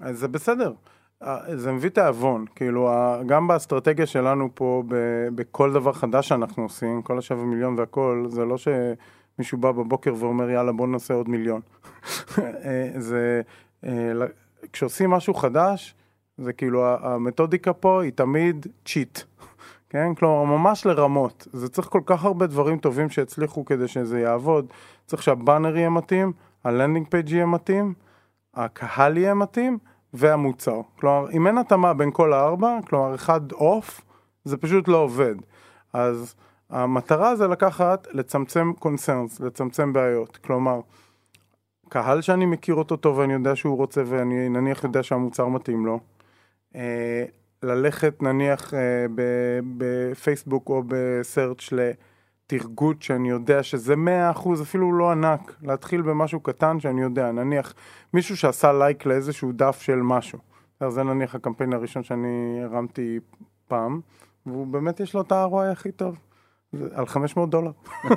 [0.00, 0.72] אז זה בסדר.
[1.22, 2.90] אה, זה מביא תיאבון, כאילו
[3.26, 4.82] גם באסטרטגיה שלנו פה,
[5.34, 10.50] בכל דבר חדש שאנחנו עושים, כל השבע מיליון והכל, זה לא שמישהו בא בבוקר ואומר
[10.50, 11.60] יאללה בוא נעשה עוד מיליון.
[12.38, 13.42] אה, זה,
[13.84, 14.12] אה,
[14.72, 15.94] כשעושים משהו חדש,
[16.38, 19.18] זה כאילו המתודיקה פה היא תמיד cheat,
[19.88, 20.14] כן?
[20.14, 24.66] כלומר ממש לרמות, זה צריך כל כך הרבה דברים טובים שיצליחו כדי שזה יעבוד,
[25.06, 26.32] צריך שהבאנר יהיה מתאים,
[26.64, 27.94] ה landing page יהיה מתאים,
[28.54, 29.78] הקהל יהיה מתאים
[30.14, 30.80] והמוצר.
[31.00, 34.00] כלומר, אם אין התאמה בין כל הארבע, כלומר אחד off,
[34.44, 35.34] זה פשוט לא עובד.
[35.92, 36.34] אז
[36.70, 40.36] המטרה זה לקחת, לצמצם קונסרנס, לצמצם בעיות.
[40.36, 40.80] כלומר,
[41.88, 46.00] קהל שאני מכיר אותו טוב ואני יודע שהוא רוצה ואני נניח יודע שהמוצר מתאים לו.
[46.74, 47.24] אה,
[47.62, 49.06] ללכת נניח אה,
[49.76, 51.72] בפייסבוק או בסרצ'
[52.52, 57.74] לתרגות שאני יודע שזה מאה אחוז, אפילו לא ענק, להתחיל במשהו קטן שאני יודע, נניח
[58.14, 60.38] מישהו שעשה לייק לאיזשהו דף של משהו.
[60.88, 63.18] זה נניח הקמפיין הראשון שאני הרמתי
[63.68, 64.00] פעם,
[64.46, 66.18] והוא באמת יש לו את ה-ROI הכי טוב.
[66.94, 67.70] על 500 דולר.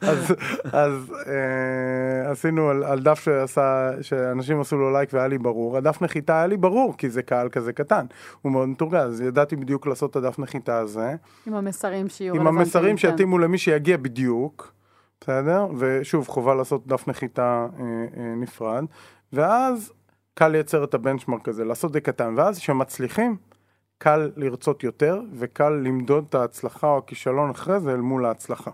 [0.00, 0.34] אז,
[0.72, 6.02] אז אה, עשינו על, על דף שעשה, שאנשים עשו לו לייק והיה לי ברור, הדף
[6.02, 8.06] נחיתה היה לי ברור, כי זה קהל כזה קטן,
[8.42, 11.14] הוא מאוד מתורגל, אז ידעתי בדיוק לעשות את הדף נחיתה הזה.
[11.46, 12.96] עם המסרים שיהיו עם המסרים כן.
[12.96, 14.72] שיתאימו למי שיגיע בדיוק,
[15.20, 15.66] בסדר?
[15.78, 17.84] ושוב, חובה לעשות דף נחיתה אה,
[18.16, 18.84] אה, נפרד,
[19.32, 19.92] ואז
[20.34, 23.36] קל לייצר את הבנצ'מרק הזה, לעשות זה קטן, ואז כשמצליחים,
[23.98, 28.70] קל לרצות יותר וקל למדוד את ההצלחה או הכישלון אחרי זה אל מול ההצלחה.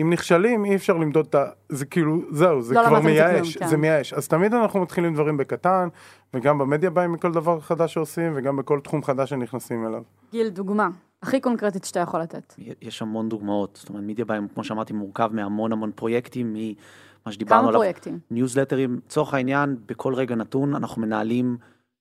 [0.00, 1.44] אם נכשלים אי אפשר למדוד את ה...
[1.68, 3.66] זה כאילו, זהו, זה לא כבר מייאש, זה, כן.
[3.66, 4.12] זה מייאש.
[4.12, 5.88] אז תמיד אנחנו מתחילים דברים בקטן,
[6.34, 10.02] וגם במדיה באים מכל דבר חדש שעושים, וגם בכל תחום חדש שנכנסים אליו.
[10.32, 10.88] גיל, דוגמה,
[11.22, 12.54] הכי קונקרטית שאתה יכול לתת.
[12.82, 17.60] יש המון דוגמאות, זאת אומרת, מדיה באים, כמו שאמרתי, מורכב מהמון המון פרויקטים, ממה שדיברנו
[17.60, 17.72] עליו.
[17.72, 18.18] כמה פרויקטים?
[18.30, 21.56] ניוזלטרים, לצורך העניין, בכל רגע נתון אנחנו מנהלים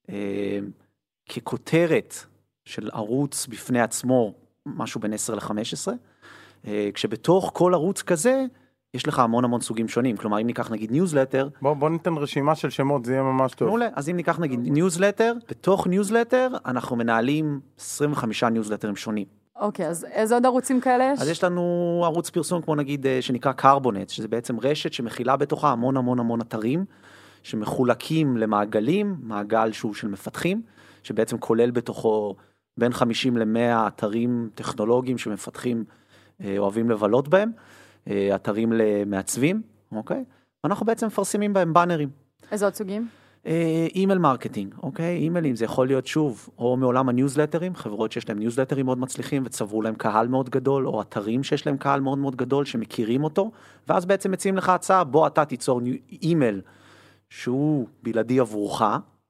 [0.10, 0.60] אה,
[1.30, 2.16] ככותרת
[2.66, 4.34] של ערוץ בפני עצמו,
[4.66, 5.52] משהו בין 10 ל-15,
[6.68, 8.46] אה, כשבתוך כל ערוץ כזה,
[8.94, 11.48] יש לך המון המון סוגים שונים, כלומר אם ניקח נגיד ניוזלטר.
[11.62, 13.68] בוא, בוא ניתן רשימה של שמות, זה יהיה ממש טוב.
[13.68, 19.26] מעולה, אז אם ניקח נגיד ניוזלטר, בתוך ניוזלטר אנחנו מנהלים 25 ניוזלטרים שונים.
[19.56, 21.22] אוקיי, אז איזה עוד ערוצים כאלה יש?
[21.22, 25.72] אז יש לנו ערוץ פרסום כמו נגיד אה, שנקרא קרבונט, שזה בעצם רשת שמכילה בתוכה
[25.72, 26.86] המון המון המון אתרים,
[27.44, 30.62] שמחולקים למעגלים, מעגל שהוא של מפתחים,
[31.04, 32.36] שבעצם כולל בתוכו
[32.78, 35.84] בין 50 ל-100 אתרים טכנולוגיים שמפתחים
[36.44, 37.52] אה, אוהבים לבלות בהם,
[38.08, 39.62] אה, אתרים למעצבים,
[39.92, 40.24] אוקיי?
[40.66, 42.10] אנחנו בעצם מפרסמים בהם באנרים.
[42.52, 43.08] איזה עוד סוגים?
[43.46, 45.18] אה, email marketing, אוקיי?
[45.18, 49.82] אימיילים זה יכול להיות שוב, או מעולם הניוזלטרים, חברות שיש להם ניוזלטרים מאוד מצליחים וצברו
[49.82, 53.52] להם קהל מאוד גדול, או אתרים שיש להם קהל מאוד מאוד גדול שמכירים אותו,
[53.88, 55.82] ואז בעצם מציעים לך הצעה, בוא אתה תיצור
[56.22, 56.62] אימייל
[57.30, 58.82] שהוא בלעדי עבורך,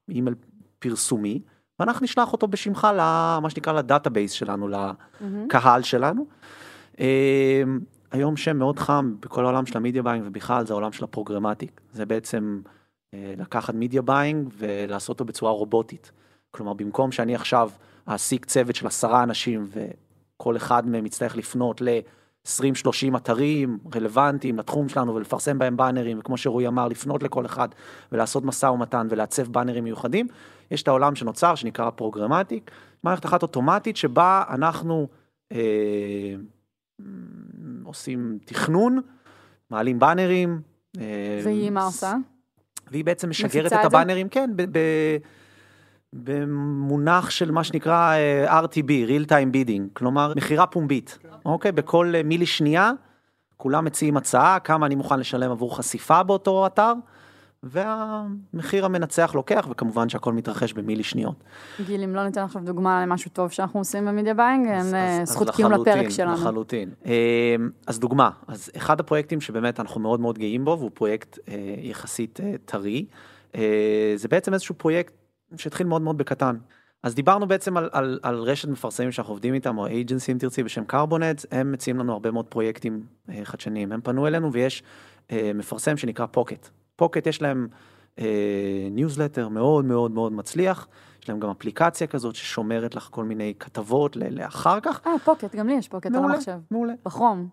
[0.10, 0.36] אימייל
[0.80, 1.42] פרסומי,
[1.80, 6.26] ואנחנו נשלח אותו בשמך למה שנקרא ל database שלנו, לקהל שלנו.
[7.00, 7.80] אמ,
[8.12, 11.09] היום שם מאוד חם בכל העולם של ה media buying ובכלל זה העולם של ה
[11.09, 11.82] programmatic.
[11.94, 12.62] זה בעצם
[13.14, 16.12] אה, לקחת media buying ולעשות אותו בצורה רובוטית.
[16.52, 17.70] כלומר במקום שאני עכשיו
[18.10, 22.00] אעסיק צוות של עשרה אנשים וכל אחד מהם יצטרך לפנות ל...
[22.46, 27.70] 20-30 אתרים רלוונטיים לתחום שלנו ולפרסם בהם באנרים, וכמו שרועי אמר, לפנות לכל אחד
[28.12, 30.28] ולעשות משא ומתן ולעצב באנרים מיוחדים.
[30.72, 32.72] יש את העולם שנוצר שנקרא פרוגרמטיק,
[33.04, 35.08] מערכת אחת אוטומטית שבה אנחנו
[35.52, 36.36] אה,
[37.84, 39.02] עושים תכנון,
[39.70, 40.62] מעלים באנרים.
[41.00, 42.16] אה, והיא מה עושה?
[42.92, 44.80] והיא בעצם משגרת את הבאנרים, כן, ב, ב,
[46.14, 51.72] במונח של מה שנקרא אה, RTB, real time bidding, כלומר מכירה פומבית, אוקיי?
[51.72, 52.92] בכל אה, מילי שנייה
[53.58, 56.94] כולם מציעים הצעה, כמה אני מוכן לשלם עבור חשיפה באותו אתר,
[57.66, 61.44] והמחיר המנצח לוקח, וכמובן שהכל מתרחש במילי שניות.
[61.86, 65.22] גיל, אם לא ניתן עכשיו דוגמה למשהו טוב שאנחנו עושים ב media buying, אין אה,
[65.24, 66.34] זכות קיום לפרק שלנו.
[66.34, 66.90] לחלוטין.
[67.06, 67.56] אה,
[67.88, 72.40] אז דוגמה, אז אחד הפרויקטים שבאמת אנחנו מאוד מאוד גאים בו, והוא פרויקט אה, יחסית
[72.66, 73.06] טרי,
[74.16, 75.14] זה בעצם איזשהו פרויקט
[75.58, 76.56] שהתחיל מאוד מאוד בקטן.
[77.04, 80.64] אז דיברנו בעצם על, על, על רשת מפרסמים שאנחנו עובדים איתם, או agency אם תרצי,
[80.64, 83.04] בשם קרבונט, הם מציעים לנו הרבה מאוד פרויקטים
[83.44, 83.92] חדשניים.
[83.92, 84.84] הם פנו אלינו ויש
[85.32, 86.70] מפרסם שנקרא Pocket.
[86.96, 87.68] Pocket יש להם
[88.92, 90.88] ניוזלטר מאוד מאוד מאוד מצליח,
[91.24, 95.02] יש להם גם אפליקציה כזאת ששומרת לך כל מיני כתבות לאחר כך.
[95.08, 96.58] אה, Pocket, גם לי יש Pocket על מעולה, המחשב.
[96.72, 97.48] מעולה, בכרום.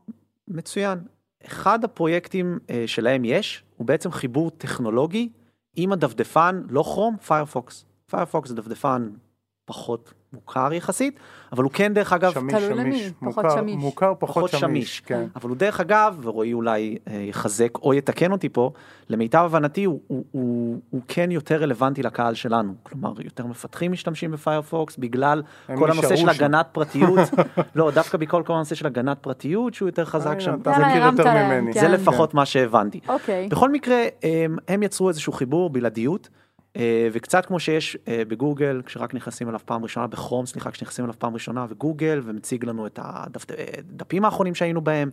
[0.49, 0.99] מצוין.
[1.47, 5.29] אחד הפרויקטים אה, שלהם יש, הוא בעצם חיבור טכנולוגי
[5.77, 7.85] עם הדפדפן, לא כרום, פיירפוקס.
[8.07, 9.11] פיירפוקס זה דפדפן
[9.65, 11.19] פחות מוכר יחסית,
[11.53, 13.03] אבל הוא כן דרך אגב, שמיש, תלוי שמיש.
[13.03, 13.77] למי, פחות מוכר- שמיש.
[13.77, 15.01] מוכר פחות פחות שמיש, שמיש.
[15.01, 15.27] כן.
[15.37, 18.71] אבל הוא דרך אגב, ורועי אולי אה, יחזק או יתקן אותי פה,
[19.09, 22.75] למיטב הבנתי הוא, הוא, הוא, הוא כן יותר רלוונטי לקהל שלנו.
[22.83, 25.43] כלומר, יותר מפתחים משתמשים בפיירפוקס בגלל
[25.77, 26.29] כל הנושא של.
[26.29, 27.19] הגנת פרטיות.
[27.75, 30.59] לא, דווקא בכל כל הנושא של הגנת פרטיות שהוא יותר חזק אה, שם.
[30.63, 31.73] אתה מכיר יותר ממני.
[31.73, 31.81] כן.
[31.81, 33.01] זה לפחות מה שהבנתי.
[33.09, 33.49] אוקיי.
[33.49, 36.42] בכל מקרה, הם, הם יצרו איזשהו חיבור, בלעדיות, אה,
[37.13, 41.35] וקצת כמו שיש אה, בגוגל, כשרק נכנסים אליו פעם ראשונה, בכרום, סליחה, כשנכנסים אליו פעם
[41.35, 45.11] ראשונה, וגוגל, ומציג לנו את הדפים האחרונים שהיינו בהם,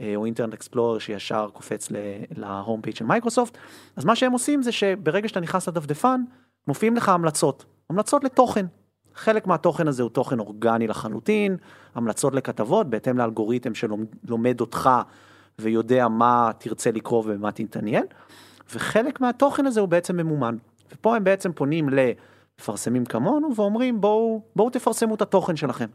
[0.00, 1.88] אה, או אינטרנט אקספלורר שישר קופץ
[2.36, 3.58] ל home page של מייקרוסופט,
[3.96, 6.20] אז מה שהם עושים זה שברגע שאתה נכנס לדפדפן,
[6.68, 8.66] מופיעים לך המלצות, המלצות לתוכן.
[9.14, 11.56] חלק מהתוכן הזה הוא תוכן אורגני לחלוטין,
[11.94, 14.90] המלצות לכתבות בהתאם לאלגוריתם שלומד אותך
[15.58, 18.04] ויודע מה תרצה לקרוא ובמה תתעניין,
[18.74, 20.56] וחלק מהתוכן הזה הוא בעצם ממומן.
[20.92, 25.86] ופה הם בעצם פונים למפרסמים כמונו ואומרים בואו, בואו תפרסמו את התוכן שלכם.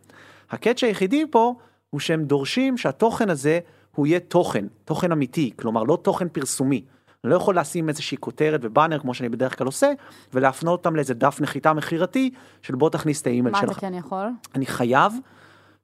[0.49, 1.53] הקאץ' היחידי פה
[1.89, 3.59] הוא שהם דורשים שהתוכן הזה
[3.95, 6.85] הוא יהיה תוכן, תוכן אמיתי, כלומר לא תוכן פרסומי.
[7.23, 9.91] אני לא יכול לשים איזושהי כותרת ובאנר כמו שאני בדרך כלל עושה,
[10.33, 13.79] ולהפנות אותם לאיזה דף נחיתה מכירתי של בוא תכניס את האימייל מה אתה שלך.
[13.79, 14.27] כן יכול?
[14.55, 15.13] אני חייב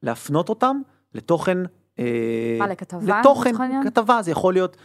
[0.03, 0.81] להפנות אותם
[1.13, 1.57] לתוכן,
[1.99, 2.05] אה,
[2.59, 3.51] מה, לכתבה, לתוכן?
[3.83, 4.77] כתבה, זה יכול להיות,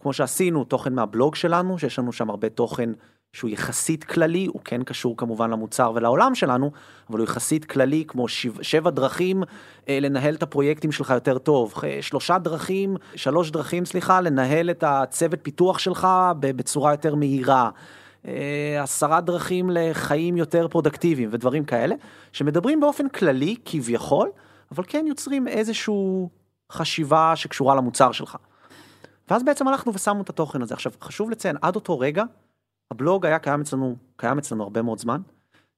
[0.00, 2.90] כמו שעשינו, תוכן מהבלוג שלנו, שיש לנו שם הרבה תוכן
[3.34, 6.70] שהוא יחסית כללי, הוא כן קשור כמובן למוצר ולעולם שלנו,
[7.10, 9.42] אבל הוא יחסית כללי, כמו שבע, שבע דרכים
[9.88, 14.84] אה, לנהל את הפרויקטים שלך יותר טוב, אה, שלושה דרכים, שלוש דרכים, סליחה, לנהל את
[14.86, 16.08] הצוות פיתוח שלך
[16.40, 17.70] בצורה יותר מהירה.
[18.26, 21.94] אה, עשרה דרכים לחיים יותר פרודקטיביים ודברים כאלה,
[22.32, 24.30] שמדברים באופן כללי כביכול,
[24.72, 25.94] אבל כן יוצרים איזושהי
[26.72, 28.36] חשיבה שקשורה למוצר שלך.
[29.28, 30.74] ואז בעצם הלכנו ושמנו את התוכן הזה.
[30.74, 32.24] עכשיו, חשוב לציין, עד אותו רגע,
[32.90, 35.20] הבלוג היה קיים אצלנו, קיים אצלנו הרבה מאוד זמן.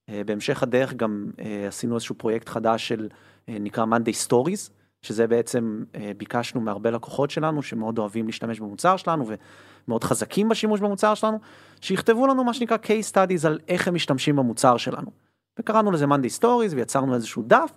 [0.09, 3.07] אה, בהמשך הדרך גם אה, עשינו איזשהו פרויקט חדש של,
[3.49, 5.83] אה, נקרא Monday Stories, שזה בעצם
[6.17, 9.25] ביקשנו מהרבה לקוחות שלנו, שמאוד אוהבים להשתמש במוצר שלנו
[9.87, 11.39] ומאוד חזקים בשימוש במוצר שלנו,
[11.81, 15.11] שיכתבו לנו מה שנקרא case studies על איך הם משתמשים במוצר שלנו.
[15.59, 17.71] וקראנו לזה Monday Stories ויצרנו איזשהו דף,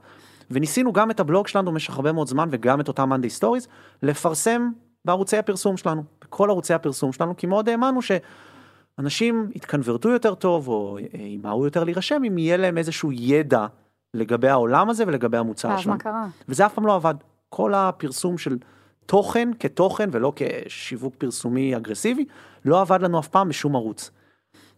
[0.51, 3.69] וניסינו גם את הבלוג שלנו במשך הרבה מאוד זמן וגם את אותם Monday Stories,
[4.03, 4.71] לפרסם
[5.05, 10.99] בערוצי הפרסום שלנו, בכל ערוצי הפרסום שלנו, כי מאוד האמנו שאנשים יתקנברטו יותר טוב או
[10.99, 13.67] אה, ימהרו יותר להירשם אם יהיה להם איזשהו ידע
[14.15, 15.97] לגבי העולם הזה ולגבי המוצר שלנו.
[15.97, 16.27] מה קרה?
[16.49, 17.15] וזה אף פעם לא עבד.
[17.49, 18.59] כל הפרסום של
[19.07, 22.25] תוכן כתוכן ולא כשיווק פרסומי אגרסיבי,
[22.65, 24.11] לא עבד לנו אף פעם בשום ערוץ.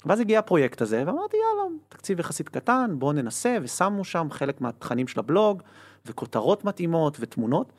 [0.06, 5.08] ואז הגיע הפרויקט הזה, ואמרתי יאללה, תקציב יחסית קטן, בואו ננסה, ושמנו שם חלק מהתכנים
[5.08, 5.62] של הבלוג,
[6.06, 7.72] וכותרות מתאימות, ותמונות.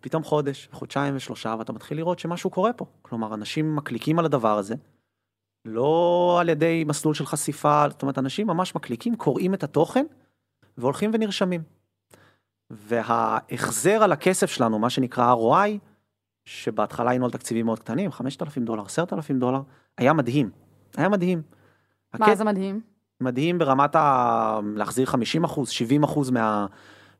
[0.00, 2.86] פתאום חודש, חודשיים ושלושה, ואתה מתחיל לראות שמשהו קורה פה.
[3.02, 4.74] כלומר, אנשים מקליקים על הדבר הזה,
[5.64, 10.06] לא על ידי מסלול של חשיפה, זאת אומרת, אנשים ממש מקליקים, קוראים את התוכן,
[10.78, 11.62] והולכים ונרשמים.
[12.70, 15.78] וההחזר על הכסף שלנו, מה שנקרא ROI,
[16.44, 19.60] שבהתחלה היינו על תקציבים מאוד קטנים, 5,000 דולר, 10,000 דולר,
[19.98, 20.50] היה מדהים.
[20.96, 21.42] היה מדהים.
[22.18, 22.80] מה הקט- זה מדהים?
[23.20, 24.60] מדהים ברמת ה...
[24.74, 26.66] להחזיר 50 אחוז, 70 אחוז מה...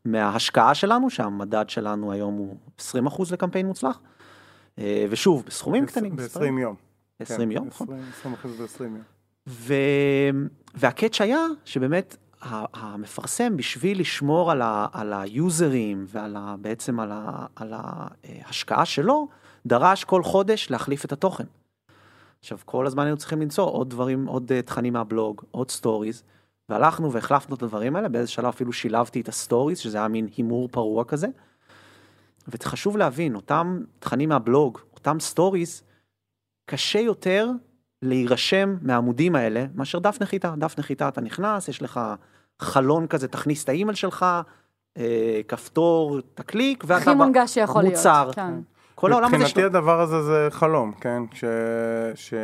[0.05, 4.01] מההשקעה שלנו, שהמדד שלנו היום הוא 20 אחוז לקמפיין מוצלח.
[4.79, 6.17] אה, ושוב, בסכומים קטנים.
[6.17, 6.75] ב-20 יום.
[7.21, 7.87] ב-20 כן, יום, נכון.
[7.89, 9.03] 20 20 אחוז ב-20 יום.
[10.75, 14.87] וה catch היה שבאמת המפרסם בשביל לשמור על, ה...
[14.93, 16.55] על היוזרים ועל ה...
[16.61, 17.47] בעצם על, ה...
[17.57, 19.29] על ההשקעה שלו,
[19.67, 21.45] דרש כל חודש להחליף את התוכן.
[22.41, 26.23] עכשיו כל הזמן היינו צריכים למצוא עוד דברים, עוד אה, תכנים מהבלוג, עוד stories,
[26.69, 30.29] והלכנו והחלפנו את הדברים האלה, באיזה שלב אפילו שילבתי את ה stories, שזה היה מין
[30.37, 31.27] הימור פרוע כזה.
[32.49, 35.83] וחשוב להבין, אותם תכנים מהבלוג, אותם stories,
[36.71, 37.51] קשה יותר
[38.03, 40.55] להירשם מהעמודים האלה מאשר דף נחיתה.
[40.59, 42.01] דף נחיתה אתה נכנס, יש לך
[42.61, 44.27] חלון כזה, תכניס את האימייל שלך,
[44.99, 47.95] אה, כפתור, תקליק, ואתה הכי מונגש שיכול להיות.
[47.95, 48.31] מוצר.
[48.33, 48.55] כן.
[48.95, 49.65] כל העולם הזה מבחינתי.
[49.65, 51.23] הדבר הזה זה חלום, כן?
[51.35, 51.45] ש...
[52.15, 52.35] ש...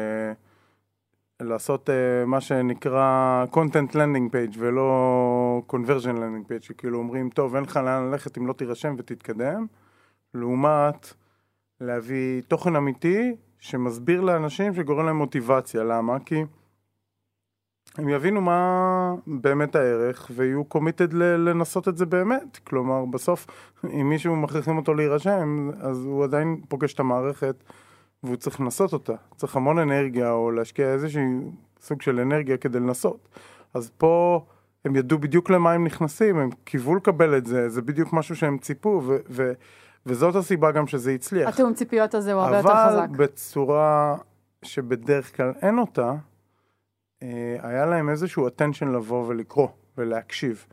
[1.43, 7.65] לעשות uh, מה שנקרא content landing page ולא conversion landing page, שכאילו אומרים, טוב, אין
[7.65, 9.67] לך לאן ללכת אם לא תירשם ותתקדם,
[10.35, 11.15] לעומת
[11.81, 16.21] להביא תוכן אמיתי שמסביר לאנשים שגורם להם מוטיבציה, למה?
[16.21, 16.45] כי
[17.99, 22.59] הם יבינו מה באמת הערך ויהיו committed לנסות את זה באמת.
[22.65, 23.47] כלומר, בסוף,
[23.85, 27.65] אם מישהו מכריחים אותו להירשם, אז הוא עדיין פוגש את המערכת
[28.25, 29.13] והוא צריך לנסות אותה.
[29.37, 33.29] צריך המון אנרגיה או להשקיע איזשהו סוג של אנרגיה כדי לנסות.
[33.75, 34.45] אז פה
[34.85, 38.59] הם ידעו בדיוק למה הם נכנסים, הם קיוו לקבל את זה, זה בדיוק משהו שהם
[38.59, 39.53] ציפו, ו- ו-
[40.07, 41.49] וזאת הסיבה גם שזה הצליח.
[41.49, 43.09] התיאום ציפיות הזה הוא הרבה יותר אבל חזק.
[43.09, 44.17] בצורה
[44.63, 46.15] שבדרך כלל אין אותה,
[47.23, 50.67] אה, היה להם איזשהו attention לבוא ולקרוא ולהקשיב.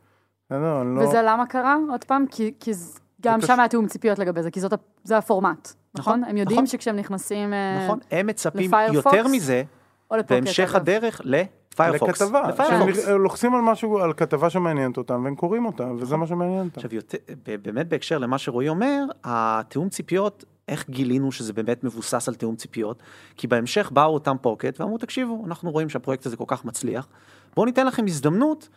[0.50, 1.00] לא...
[1.00, 1.76] וזה למה קרה?
[1.90, 2.24] עוד פעם?
[2.30, 2.72] כי, כי
[3.22, 4.72] גם שם היה תיאום ציפיות לגבי זה, כי זאת,
[5.04, 6.20] זה הפורמט, נכון?
[6.20, 6.66] נכון, הם יודעים נכון.
[6.66, 7.52] שכשהם נכנסים...
[7.52, 9.14] אה, נכון, הם מצפים לפיירפוקס?
[9.14, 9.62] יותר מזה
[10.10, 10.74] בהמשך.
[10.74, 12.22] הדרך לפיירפוקס.
[12.22, 12.50] לכתבה.
[12.68, 16.70] שהם לוחצים על משהו, על כתבה שמעניינת אותם, והם קוראים אותה, וזה מה שמעניין אותם.
[16.76, 17.18] עכשיו, יותר,
[17.62, 23.02] באמת בהקשר למה שרועי אומר, התיאום ציפיות, איך גילינו שזה באמת מבוסס על תיאום ציפיות?
[23.36, 27.08] כי בהמשך באו אותם פוקט ואמרו, תקשיבו, אנחנו רואים שהפרויקט הזה כל כך מצליח,
[27.56, 28.68] בואו ניתן לכם הזדמנות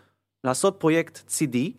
[0.43, 1.73] לעשות פרויקט צידי,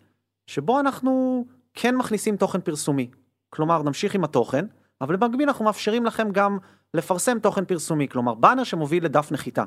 [0.47, 1.45] שבו אנחנו
[1.77, 3.11] כן מכניסים תוכן פרסומי.
[3.51, 4.65] כלומר, נמשיך עם התוכן,
[5.01, 6.59] אבל במקביל אנחנו מאפשרים לכם גם
[6.95, 9.65] לפרסם תוכן פרסומי, כלומר, באנר שמוביל לדף נחיתה.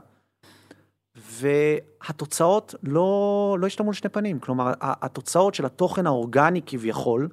[1.18, 7.30] והתוצאות לא, לא השתנו לשני פנים, כלומר התוצאות של התוכן האורגני כביכול,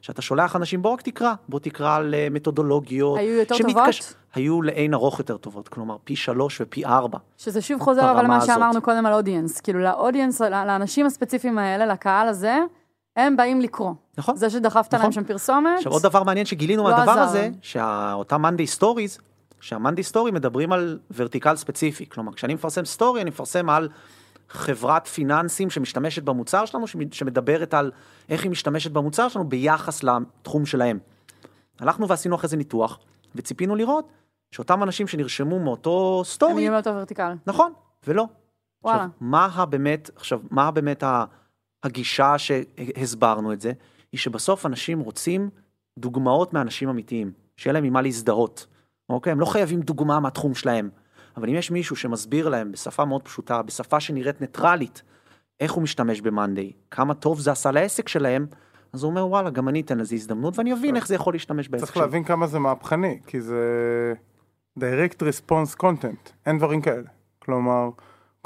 [0.00, 4.14] שאתה שולח אנשים בוא רק תקרא, בוא תקרא על אה, מתודולוגיות, היו יותר שמתקש- טובות?
[4.34, 7.18] היו לאין ערוך יותר טובות, כלומר פי שלוש ופי ארבע.
[7.36, 8.40] שזה שוב חוזר אבל למה.
[8.40, 9.60] שאמרנו קודם על audience.
[9.60, 12.58] כאילו ל audience, לאנשים הספציפיים האלה, לקהל הזה,
[13.16, 13.92] הם באים לקרוא.
[14.18, 14.36] נכון.
[14.36, 15.12] זה שדחפת להם נכון.
[15.12, 17.20] שם פרסומת, עכשיו עוד דבר מעניין שגילינו לא מהדבר עזר.
[17.20, 19.18] הזה, שאותם monday stories,
[19.60, 23.88] שה monday story מדברים על vertical ספציפי, כלומר כשאני מפרסם story אני מפרסם על
[24.48, 27.90] חברת פיננסים שמשתמשת במוצר שלנו, שמ- שמדברת על
[28.28, 30.98] איך היא משתמשת במוצר שלנו ביחס לתחום שלהם.
[31.80, 32.98] הלכנו ועשינו אחרי זה ניתוח,
[33.34, 34.08] וציפינו לראות
[34.52, 37.32] שאותם אנשים שנרשמו מאותו הם סטורי, יהיו מאותו ורטיקל.
[37.46, 37.72] נכון,
[38.06, 38.26] ולא.
[38.84, 38.96] וואלה.
[38.98, 41.04] עכשיו, מה הבאמת, עכשיו, מה באמת
[41.82, 43.72] הגישה שהסברנו את זה?
[44.12, 45.50] היא שבסוף אנשים רוצים
[45.98, 48.66] דוגמאות מאנשים אמיתיים, שיהיה להם ממה להזדהות.
[49.08, 49.32] אוקיי?
[49.32, 50.90] הם לא חייבים דוגמה מהתחום שלהם.
[51.36, 55.02] אבל אם יש מישהו שמסביר להם בשפה מאוד פשוטה, בשפה שנראית ניטרלית,
[55.60, 58.46] איך הוא משתמש במאנדיי, כמה טוב זה עשה לעסק שלהם,
[58.92, 61.68] אז הוא אומר וואלה, גם אני אתן לזה הזדמנות ואני אבין איך זה יכול להשתמש
[61.68, 62.02] בעסק צריך שלי.
[62.02, 64.14] להבין כמה זה מהפכני, כי זה
[64.80, 67.08] direct response content, אין דברים כאלה.
[67.38, 67.90] כלומר,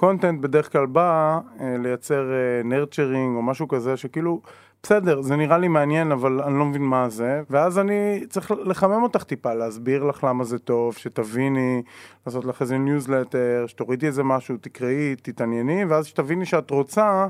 [0.00, 4.42] content בדרך כלל בא אה, לייצר אה, nurturing או משהו כזה, שכאילו,
[4.82, 9.02] בסדר, זה נראה לי מעניין, אבל אני לא מבין מה זה, ואז אני צריך לחמם
[9.02, 11.82] אותך טיפה, להסביר לך למה זה טוב, שתביני,
[12.26, 17.26] לעשות לך איזה ניוזלטר, שתורידי איזה משהו, תקראי, תתענייני, ואז שתביני שאת רוצה,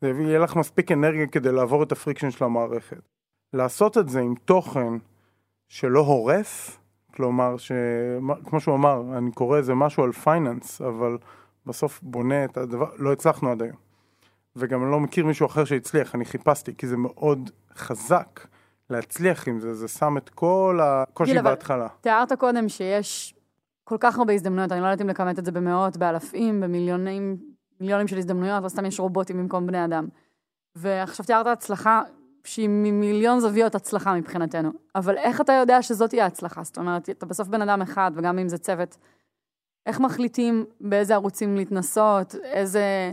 [0.00, 3.08] זה יהיה לך מספיק אנרגיה כדי לעבור את ה friction של המערכת.
[3.52, 4.92] לעשות את זה עם תוכן
[5.68, 6.78] שלא הורס,
[7.14, 7.72] כלומר, ש...
[8.44, 11.18] כמו שהוא אמר, אני קורא איזה משהו על finance, אבל
[11.66, 13.91] בסוף בונה את הדבר, לא הצלחנו עד היום.
[14.56, 18.46] וגם לא מכיר מישהו אחר שהצליח, אני חיפשתי, כי זה מאוד חזק
[18.90, 21.88] להצליח עם זה, זה שם את כל הקושי גיל, בהתחלה.
[22.00, 23.34] תיארת קודם שיש
[23.84, 27.36] כל כך הרבה הזדמנויות, אני לא יודעת אם לכמת את זה במאות, באלפים, במיליונים,
[27.80, 30.08] מיליונים של הזדמנויות, לא סתם יש רובוטים במקום בני אדם.
[30.76, 32.02] ועכשיו תיארת הצלחה
[32.44, 36.62] שהיא ממיליון זוויות הצלחה מבחינתנו, אבל איך אתה יודע שזאת תהיה ההצלחה?
[36.62, 38.96] זאת אומרת, אתה בסוף בן אדם אחד, וגם אם זה צוות,
[39.86, 43.12] איך מחליטים באיזה ערוצים להתנסות, איזה,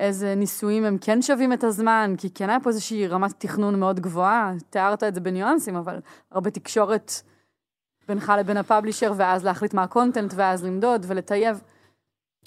[0.00, 4.00] איזה ניסויים הם כן שווים את הזמן, כי כן היה פה איזושהי רמת תכנון מאוד
[4.00, 7.12] גבוהה, תיארת את זה בניואנסים, אבל הרבה תקשורת
[8.08, 11.60] בינך לבין ה publisher, ואז להחליט מה ה content, ואז למדוד ולטייב.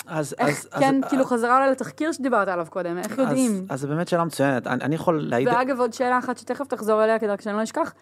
[0.07, 3.51] אז, איך, אז, כן, אז, כאילו חזרה אולי לתחקיר שדיברת עליו קודם, איך יודעים?
[3.51, 5.47] אז, אז זה באמת שאלה מצוינת, אני, אני יכול להעיד...
[5.47, 7.93] ואגב, עוד שאלה אחת שתכף תחזור אליה, כדי שאני לא אשכח,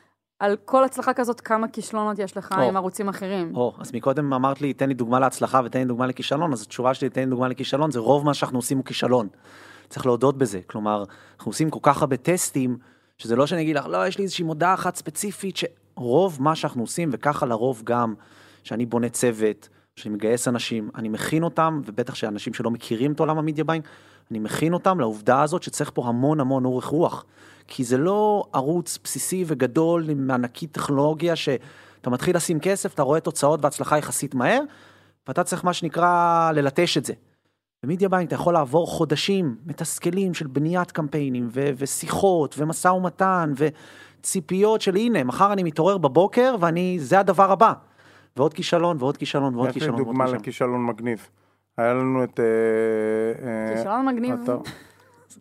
[0.41, 2.61] על כל הצלחה כזאת, כמה כישלונות יש לך או.
[2.61, 3.55] עם ערוצים אחרים.
[3.55, 6.93] או, אז מקודם אמרת לי, תן לי דוגמה להצלחה ותן לי דוגמה לכישלון, אז התשובה
[6.93, 9.27] שלי, תן לי דוגמה לכישלון, זה רוב מה שאנחנו עושים הוא כישלון.
[9.89, 11.03] צריך להודות בזה, כלומר,
[11.37, 12.77] אנחנו עושים כל כך הרבה טסטים,
[13.17, 16.83] שזה לא שאני אגיד לך, לא, יש לי איזושהי מודעה אחת ספציפית, שרוב מה שאנחנו
[16.83, 18.13] עושים, וככה לרוב גם,
[18.63, 23.37] שאני בונה צוות, שאני מגייס אנשים, אני מכין אותם, ובטח שאנשים שלא מכירים את עולם
[23.37, 23.85] ה media buying,
[24.31, 27.25] אני מכין אותם לעובדה הזאת שצריך פה המון המון אורך רוח.
[27.67, 33.19] כי זה לא ערוץ בסיסי וגדול עם ענקית טכנולוגיה שאתה מתחיל לשים כסף, אתה רואה
[33.19, 34.61] תוצאות והצלחה יחסית מהר,
[35.27, 37.13] ואתה צריך מה שנקרא ללטש את זה.
[37.83, 43.53] ב media buying אתה יכול לעבור חודשים מתסכלים של בניית קמפיינים ו- ושיחות ומשא ומתן
[43.55, 47.73] וציפיות של הנה מחר אני מתעורר בבוקר ואני זה הדבר הבא.
[48.37, 50.41] ועוד כישלון ועוד כישלון ועוד יש לי כישלון דוגמה כישלון.
[50.41, 51.27] לכישלון מגניב.
[51.77, 52.39] היה לנו את...
[52.39, 52.45] אה,
[53.47, 54.35] אה, כישלון מגניב.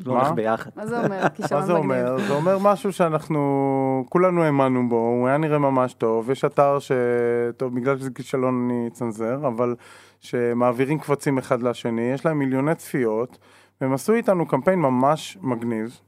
[0.07, 0.21] לא מה?
[0.21, 0.71] הולך ביחד.
[0.77, 1.23] מה זה אומר?
[1.51, 1.73] מה זה.
[1.73, 2.19] אומר?
[2.27, 6.93] זה אומר משהו שאנחנו כולנו האמנו בו, הוא היה נראה ממש טוב, יש אתר ש...
[7.57, 9.75] טוב, בגלל שזה כישלון אני אצנזר, אבל
[10.21, 13.39] שמעבירים קבצים אחד לשני, יש להם מיליוני צפיות,
[13.81, 16.01] והם עשו איתנו קמפיין ממש מגניב,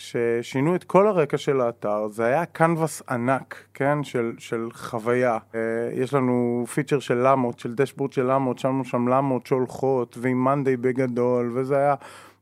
[0.00, 5.38] ששינו את כל הרקע של האתר, זה היה קנבס ענק, כן, של, של חוויה.
[5.54, 5.60] אה,
[5.92, 10.76] יש לנו פיצ'ר של למות, של דשבורד של למות, שמנו שם למות שהולכות, ועם מאנדיי
[10.76, 11.94] בגדול, וזה היה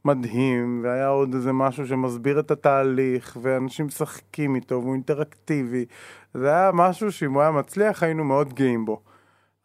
[0.04, 5.84] מדהים, והיה עוד איזה משהו שמסביר את התהליך, ואנשים משחקים איתו, והוא אינטראקטיבי.
[6.34, 9.00] זה היה משהו שאם הוא היה מצליח היינו מאוד גאים בו.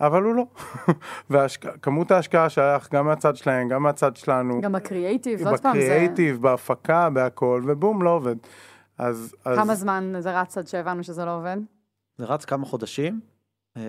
[0.02, 0.46] אבל הוא לא.
[1.30, 4.62] וכמות ההשקעה שהיה גם מהצד שלהם, גם מהצד שלנו.
[4.62, 5.80] גם הקריאייטיב, עוד פעם, זה...
[5.80, 8.36] בקריאייטיב, בהפקה, בהכל, ובום, לא עובד.
[8.98, 9.36] אז...
[9.46, 9.58] אז...
[9.58, 11.58] כמה זמן זה רץ עד שהבנו שזה לא עובד?
[12.18, 13.20] זה רץ כמה חודשים,
[13.78, 13.82] אה,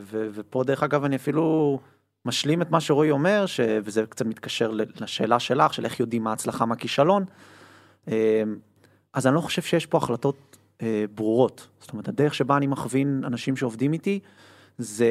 [0.00, 1.78] ו- ופה דרך אגב אני אפילו
[2.24, 4.70] משלים את מה שרועי אומר, ש- וזה קצת מתקשר
[5.00, 7.24] לשאלה שלך, של איך יודעים מה הצלחה, מה כישלון.
[8.08, 8.42] אה,
[9.14, 11.68] אז אני לא חושב שיש פה החלטות אה, ברורות.
[11.80, 14.20] זאת אומרת, הדרך שבה אני מכווין אנשים שעובדים איתי,
[14.82, 15.06] זה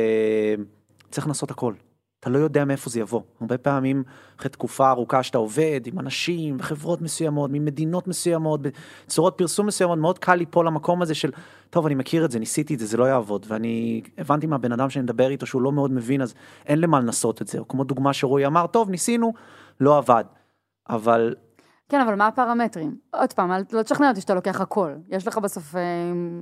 [1.10, 1.74] צריך לנסות הכל.
[2.20, 3.22] אתה לא יודע מאיפה זה יבוא.
[3.42, 4.04] הרבה פעמים
[4.40, 10.20] אחרי תקופה ארוכה שאתה עובד עם אנשים וחברות מסוימות, ממדינות מסוימות, בצורות פרסום מסוימות, מאוד
[10.20, 11.32] קל ליפול למקום הזה של,
[11.70, 13.46] טוב, אני מכיר את זה, ניסיתי את זה, זה לא יעבוד.
[13.50, 16.34] ואני הבנתי מהבן אדם שאני מדבר איתו שהוא לא מאוד מבין, אז
[16.66, 17.60] אין למה לנסות את זה.
[17.60, 19.34] או כמו דוגמה שרועי אמר, טוב, ניסינו,
[19.80, 20.24] לא עבד.
[20.90, 21.36] אבל
[21.92, 22.96] כן, אבל מה הפרמטרים?
[23.12, 24.92] עוד פעם, לא תשכנע אותי שאתה לוקח הכל.
[25.10, 25.82] יש לך בסוף אה,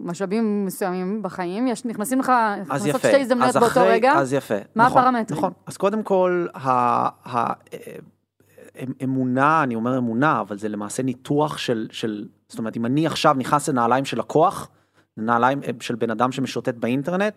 [0.03, 2.31] משאבים מסוימים בחיים, יש, נכנסים לך,
[2.61, 2.95] נכנסות.
[2.99, 4.13] שתי הזדמנויות באותו אחרי- רגע.
[4.13, 4.55] אז יפה.
[4.75, 5.37] מה נכון, הפרמטרים?
[5.39, 5.53] נכון.
[5.65, 6.59] אז קודם כל, ה-
[7.35, 12.85] ה- אמ- אמונה, אני אומר אמונה, אבל זה למעשה ניתוח של, של, זאת אומרת, אם
[12.85, 14.69] אני עכשיו נכנס לנעליים של לקוח,
[15.17, 17.33] לנעליים אה, של בן אדם שמשוטט באינטרנט,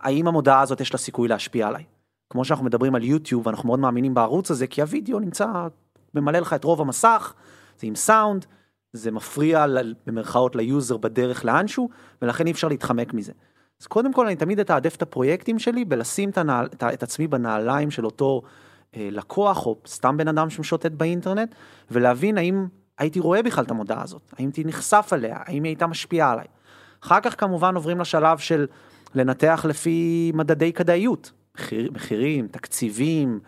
[0.00, 1.84] האם המודעה הזאת יש לה סיכוי להשפיע עליי?
[2.30, 5.46] כמו שאנחנו מדברים על יוטיוב, ואנחנו מאוד מאמינים בערוץ הזה, כי הוידאו נמצא,
[6.14, 7.34] ממלא לך את רוב המסך,
[7.78, 8.46] זה עם סאונד,
[8.92, 9.66] זה מפריע
[10.06, 11.88] במרכאות ליוזר בדרך לאנשהו,
[12.22, 13.32] ולכן אי אפשר להתחמק מזה.
[13.80, 17.26] אז קודם כל אני תמיד אתעדף את הפרויקטים שלי בלשים את, הנעל, את, את עצמי
[17.26, 18.42] בנעליים של אותו
[18.96, 21.54] אה, לקוח או סתם בן אדם שמשוטט באינטרנט
[21.90, 22.66] ולהבין האם
[22.98, 26.46] הייתי רואה בכלל את המודעה הזאת, האם הייתי נחשף עליה, האם היא הייתה משפיעה עליי.
[27.04, 28.66] אחר כך כמובן עוברים לשלב של
[29.14, 33.40] לנתח לפי מדדי כדאיות, מחיר, מחירים, תקציבים,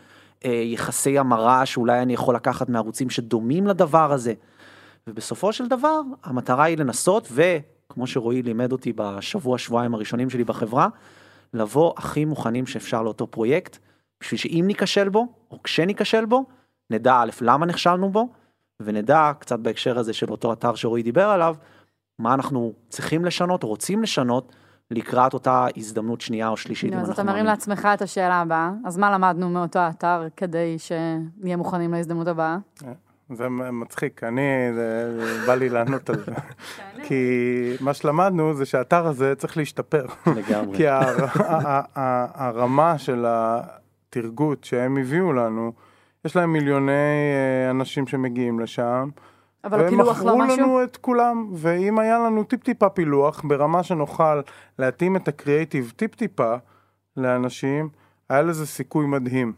[0.44, 4.34] יחסי המרה שאולי אני יכול לקחת מערוצים שדומים לדבר הזה.
[5.06, 10.88] ובסופו של דבר המטרה היא לנסות וכמו שרועי לימד אותי בשבוע שבועיים הראשונים שלי בחברה,
[11.54, 13.78] לבוא הכי מוכנים שאפשר לאותו פרויקט,
[14.20, 16.44] בשביל שאם ניכשל בו, או כשניכשל בו,
[16.90, 18.28] נדע א', למה נכשלנו בו,
[18.80, 21.56] ונדע קצת בהקשר הזה של אותו אתר שרועי דיבר עליו,
[22.18, 24.52] מה אנחנו צריכים לשנות, רוצים לשנות,
[24.90, 26.92] לקראת אותה הזדמנות שנייה או שלישית.
[26.92, 27.44] אז אתה אנחנו מרים.
[27.44, 32.58] לעצמך את השאלה הבאה, אז מה למדנו מאותו האתר כדי שנהיה מוכנים להזדמנות הבאה?
[33.34, 34.40] זה מצחיק, אני,
[34.74, 35.16] זה,
[35.46, 36.32] בא לי לענות על זה.
[37.02, 37.24] כי
[37.80, 40.06] מה שלמדנו זה שהאתר הזה צריך להשתפר.
[40.26, 40.76] לגמרי.
[40.76, 41.26] כי הר-
[42.34, 45.72] הרמה של התרגות שהם הביאו לנו,
[46.24, 49.08] יש להם מיליוני אה, אנשים שמגיעים לשם.
[49.64, 50.56] אבל והם הפילוח לא מכרו משהו?
[50.66, 54.40] לנו את כולם, ואם היה לנו טיפ-טיפה פילוח, ברמה שנוכל
[54.78, 56.54] להתאים את הקריאיטיב טיפ-טיפה
[57.16, 57.88] לאנשים,
[58.28, 59.52] היה לזה סיכוי מדהים.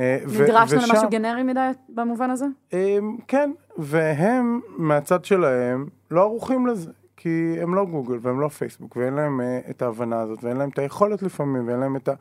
[0.00, 2.46] אה, נדרשנו ושם- למשהו גנרי מדי במובן הזה?
[2.72, 8.96] אמ, כן, והם מהצד שלהם לא ערוכים לזה, כי הם לא גוגל והם לא פייסבוק,
[8.96, 12.12] ואין להם אה, את ההבנה הזאת, ואין להם את היכולת לפעמים, ואין להם את ה...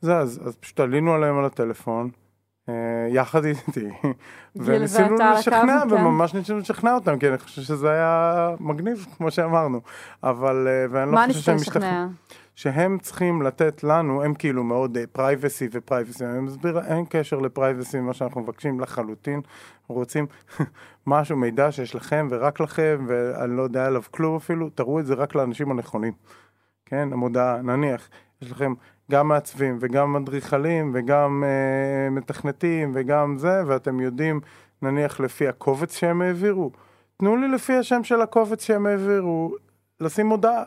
[0.00, 2.10] זה, אז, אז פשוט עלינו עליהם על הטלפון,
[3.08, 3.88] יחד איתי,
[4.56, 5.82] וניסינו לשכנע.
[5.90, 9.80] וממש ניסינו לשכנע אותם, כי אני חושב שזה היה מגניב, כמו שאמרנו,
[10.22, 12.06] אבל, אה, ואני מה לא חושב ניסית שהם לשכנע?
[12.06, 12.42] משתכנעים.
[12.54, 17.46] שהם צריכים לתת לנו, הם כאילו מאוד privacy ו privacy, אני מסביר, אין קשר ל
[17.46, 19.40] privacy ממה שאנחנו מבקשים לחלוטין,
[19.88, 20.26] רוצים
[21.06, 25.14] משהו, מידע שיש לכם ורק לכם, ואני לא יודע עליו כלום אפילו, תראו את זה
[25.14, 26.12] רק לאנשים הנכונים,
[26.86, 28.08] כן, המודעה, נניח,
[28.42, 28.74] יש לכם
[29.12, 34.40] גם מעצבים וגם אדריכלים וגם אה, מתכנתים וגם זה, ואתם יודעים,
[34.82, 36.70] נניח לפי הקובץ שהם העבירו,
[37.16, 39.54] תנו לי לפי השם של הקובץ שהם העבירו,
[40.00, 40.62] לשים מודעה.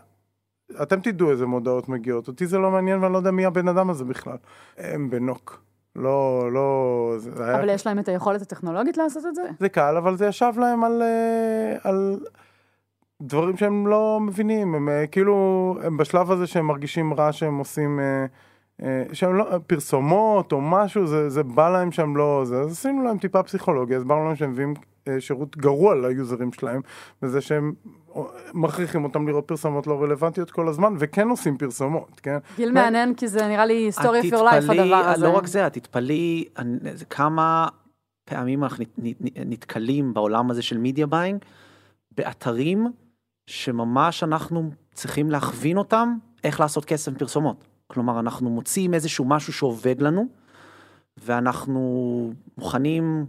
[0.82, 3.90] אתם תדעו איזה מודעות מגיעות, אותי זה לא מעניין ואני לא יודע מי הבן אדם
[3.90, 4.38] הזה בכלל.
[4.78, 5.62] הם בנוק.
[5.96, 7.56] לא, לא, זה היה...
[7.56, 9.42] אבל יש להם את היכולת הטכנולוגית לעשות את זה?
[9.60, 12.20] זה קל, אבל זה ישב להם על, אה, על
[13.22, 15.36] דברים שהם לא מבינים, הם אה, כאילו,
[15.84, 18.26] הם בשלב הזה שהם מרגישים רע שהם עושים אה,
[18.84, 23.04] אה, שהם לא, פרסומות או משהו, זה, זה בא להם שם לא זה, אז עשינו
[23.04, 24.74] להם טיפה פסיכולוגיה, הסברנו להם שהם מביאים
[25.20, 26.82] שירות גרוע ליוזרים שלהם,
[27.22, 27.74] וזה שהם
[28.54, 32.38] מכריחים אותם לראות פרסומות לא רלוונטיות כל הזמן, וכן עושים פרסומות, כן?
[32.58, 35.26] גיל מה- מעניין, כי זה נראה לי your life תתפלאי- הדבר הזה.
[35.28, 36.44] לא רק זה, את תתפלאי
[37.10, 37.68] כמה
[38.30, 41.40] פעמים אנחנו נת- נת- נתקלים בעולם הזה של media buying,
[42.18, 42.88] באתרים
[43.48, 47.68] שממש אנחנו צריכים להכווין אותם איך לעשות כסף מפרסומות.
[47.88, 50.26] כלומר, אנחנו מוצאים איזשהו משהו שעובד לנו,
[51.18, 53.26] ואנחנו מוכנים,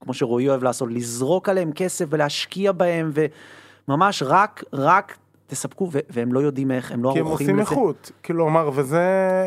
[0.00, 3.10] כמו שרועי אוהב לעשות, לזרוק עליהם כסף ולהשקיע בהם,
[3.88, 7.58] וממש רק, רק תספקו, ו- והם לא יודעים איך, הם לא כי הם ערוכים עושים
[7.58, 7.70] לזה.
[7.70, 9.02] איכות, כלומר, וזה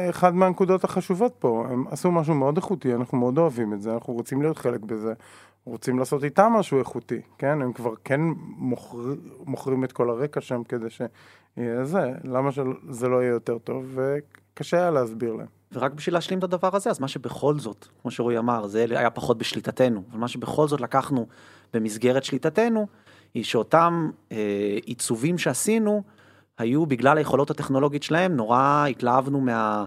[0.09, 4.13] אחד מהנקודות החשובות פה, הם עשו משהו מאוד איכותי, אנחנו מאוד אוהבים את זה, אנחנו
[4.13, 5.13] רוצים להיות חלק בזה,
[5.65, 7.61] רוצים לעשות איתם משהו איכותי, כן?
[7.61, 8.21] הם כבר כן
[8.57, 8.97] מוכר,
[9.45, 14.77] מוכרים את כל הרקע שם כדי שיהיה זה, למה שזה לא יהיה יותר טוב, וקשה
[14.77, 15.47] היה להסביר להם.
[15.73, 19.09] ורק בשביל להשלים את הדבר הזה, אז מה שבכל זאת, כמו שרועי אמר, זה היה
[19.09, 21.27] פחות בשליטתנו, אבל מה שבכל זאת לקחנו
[21.73, 22.87] במסגרת שליטתנו,
[23.33, 26.03] היא שאותם אה, עיצובים שעשינו,
[26.57, 29.85] היו בגלל היכולות הטכנולוגית שלהם, נורא התלהבנו מה...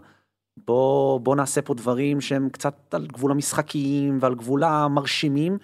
[0.66, 5.58] בוא, בוא נעשה פה דברים שהם קצת על גבול המשחקיים ועל גבול המרשימים,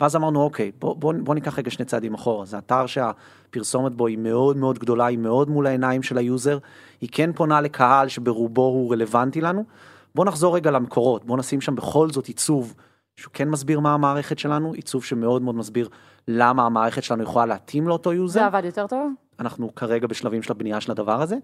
[0.00, 2.46] ואז אמרנו, אוקיי, בוא, בוא, בוא ניקח רגע שני צעדים אחורה.
[2.46, 6.58] זה אתר שהפרסומת בו היא מאוד מאוד גדולה, היא מאוד מול העיניים של היוזר,
[7.00, 9.64] היא כן פונה לקהל שברובו הוא רלוונטי לנו.
[10.14, 12.74] בוא נחזור רגע למקורות, בוא נשים שם בכל זאת עיצוב
[13.16, 15.88] שהוא כן מסביר מה המערכת שלנו, עיצוב שמאוד מאוד מסביר
[16.28, 18.40] למה המערכת שלנו יכולה להתאים לאותו יוזר.
[18.40, 19.12] זה עבד יותר טוב?
[19.40, 21.36] אנחנו כרגע בשלבים של הבנייה של הדבר הזה.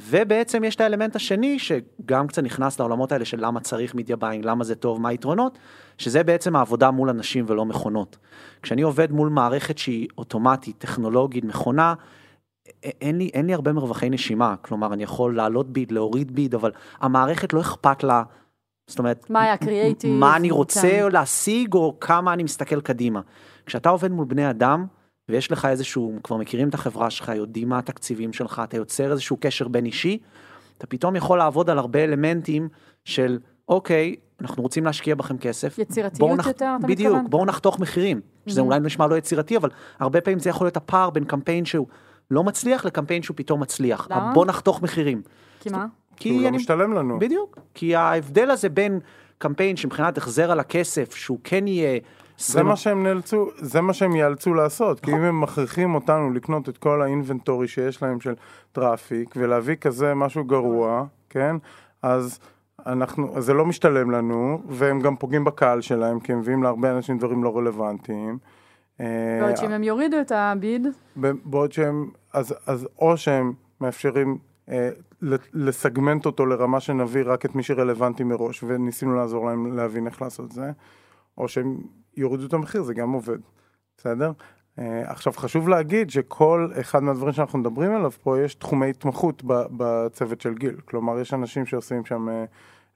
[0.00, 4.44] ובעצם יש את האלמנט השני שגם קצת נכנס לעולמות האלה של למה צריך media buying,
[4.44, 5.58] למה זה טוב, מה היתרונות,
[5.98, 8.16] שזה בעצם העבודה מול אנשים ולא מכונות.
[8.62, 11.94] כשאני עובד מול מערכת שהיא אוטומטית, טכנולוגית, מכונה,
[12.82, 16.72] אין לי, אין לי הרבה מרווחי נשימה, כלומר אני יכול לעלות bid, להוריד bid, אבל
[17.00, 18.22] המערכת לא אכפת לה,
[18.86, 20.10] זאת אומרת, מה היה קריאייטיב?
[20.10, 21.08] מה אני רוצה כן.
[21.12, 23.20] להשיג או כמה אני מסתכל קדימה.
[23.66, 24.86] כשאתה עובד מול בני אדם
[25.28, 29.36] ויש לך איזשהו, כבר מכירים את החברה שלך, יודעים מה התקציבים שלך, אתה יוצר איזשהו
[29.40, 30.18] קשר בין אישי,
[30.78, 32.68] אתה פתאום יכול לעבוד על הרבה אלמנטים
[33.04, 35.78] של אוקיי, אנחנו רוצים להשקיע בכם כסף.
[35.78, 37.30] יצירתיות בואו נח- יותר, אתה בדיוק, מתכוון?
[37.30, 38.20] בואו נחתוך מחירים.
[38.46, 38.64] שזה Mhm.
[38.64, 41.86] אולי נשמע לא יצירתי, אבל הרבה פעמים זה יכול להיות הפער בין קמפיין שהוא
[42.30, 44.06] לא מצליח לקמפיין שהוא פתאום מצליח.
[44.10, 44.32] למה?
[44.34, 45.22] בואו נחתוך מחירים.
[45.60, 45.86] כי מה?
[46.16, 47.18] כי הוא לא משתלם לנו.
[47.18, 49.00] בדיוק, כי ההבדל הזה בין
[49.38, 51.98] קמפיין שמבחינת החזר על הכסף, שהוא כן יהיה...
[52.38, 56.68] זה מה שהם נאלצו, זה מה שהם ייאלצו לעשות, כי אם הם מכריחים אותנו לקנות
[56.68, 58.34] את כל ה inventory שיש להם של
[58.72, 61.56] traffic, ולהביא כזה משהו גרוע, כן?
[62.02, 62.38] אז
[62.86, 67.18] אנחנו, זה לא משתלם לנו, והם גם פוגעים בקהל שלהם, כי הם מביאים להרבה אנשים
[67.18, 68.38] דברים לא רלוונטיים.
[69.00, 70.86] אה, בעוד שאם הם יורידו את ה bid,
[71.44, 74.88] בעוד שהם, אז, אז או שהם מאפשרים אה,
[75.54, 80.52] לסגמנט אותו לרמה שנביא רק את מי שרלוונטי מראש, וניסינו לעזור להם להבין איך לעשות
[80.52, 80.70] זה,
[81.38, 81.76] או שהם
[82.16, 83.38] יורידו את המחיר, זה גם עובד,
[83.98, 84.32] בסדר?
[84.78, 90.40] אה, עכשיו חשוב להגיד שכל אחד מהדברים שאנחנו מדברים עליו פה, יש תחומי התמחות בצוות
[90.40, 92.44] של גיל, כלומר יש אנשים שעושים שם אה,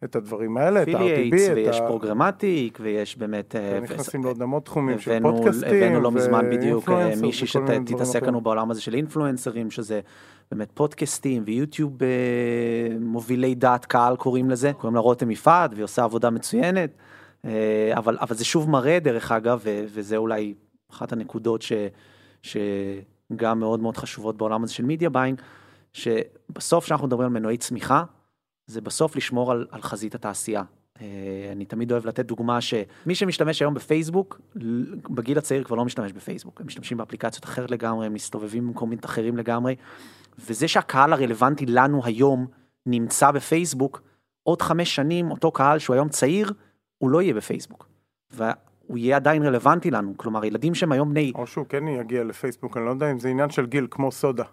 [0.05, 1.87] את הדברים האלה, את ה-RTB, את ויש ה...
[1.87, 3.57] פרוגרמטיק, ויש באמת...
[3.57, 6.89] אה, נכנסים לעוד המון תחומים של פודקאסטים, הבאנו לא מזמן בדיוק
[7.21, 8.23] מישהי שתתעסק.
[8.23, 10.01] לנו בעולם הזה של אינפלואנסרים, שזה
[10.51, 11.99] באמת פודקאסטים ויוטיוב
[13.01, 16.91] מובילי דעת קהל קוראים לזה, קוראים לה רותם יפעת והיא עושה עבודה מצוינת,
[17.95, 20.55] אבל, אבל זה שוב מראה דרך אגב, ו- וזה אולי
[20.91, 21.73] אחת הנקודות ש,
[22.43, 25.41] שגם מאוד מאוד חשובות בעולם הזה של media buying,
[25.93, 28.05] שבסוף כשאנחנו מדברים על מנועי צמיחה,
[28.67, 30.63] זה בסוף לשמור על, על חזית התעשייה.
[31.01, 31.07] אה,
[31.53, 34.41] אני תמיד אוהב לתת דוגמה שמי שמשתמש היום בפייסבוק,
[35.11, 39.37] בגיל הצעיר כבר לא משתמש בפייסבוק, הם משתמשים באפליקציות אחרת לגמרי, הם מסתובבים במקומות אחרים
[39.37, 39.77] לגמרי,
[40.39, 42.47] וזה שהקהל הרלוונטי לנו היום
[42.87, 44.03] נמצא בפייסבוק,
[44.43, 46.53] עוד חמש שנים אותו קהל שהוא היום צעיר,
[47.01, 47.89] הוא לא יהיה בפייסבוק.
[48.31, 52.77] והוא יהיה עדיין רלוונטי לנו, כלומר ילדים שהם היום בני או שהוא כן יגיע לפייסבוק,
[52.77, 54.45] אני לא יודע אם זה עניין של גיל, כמו סודה.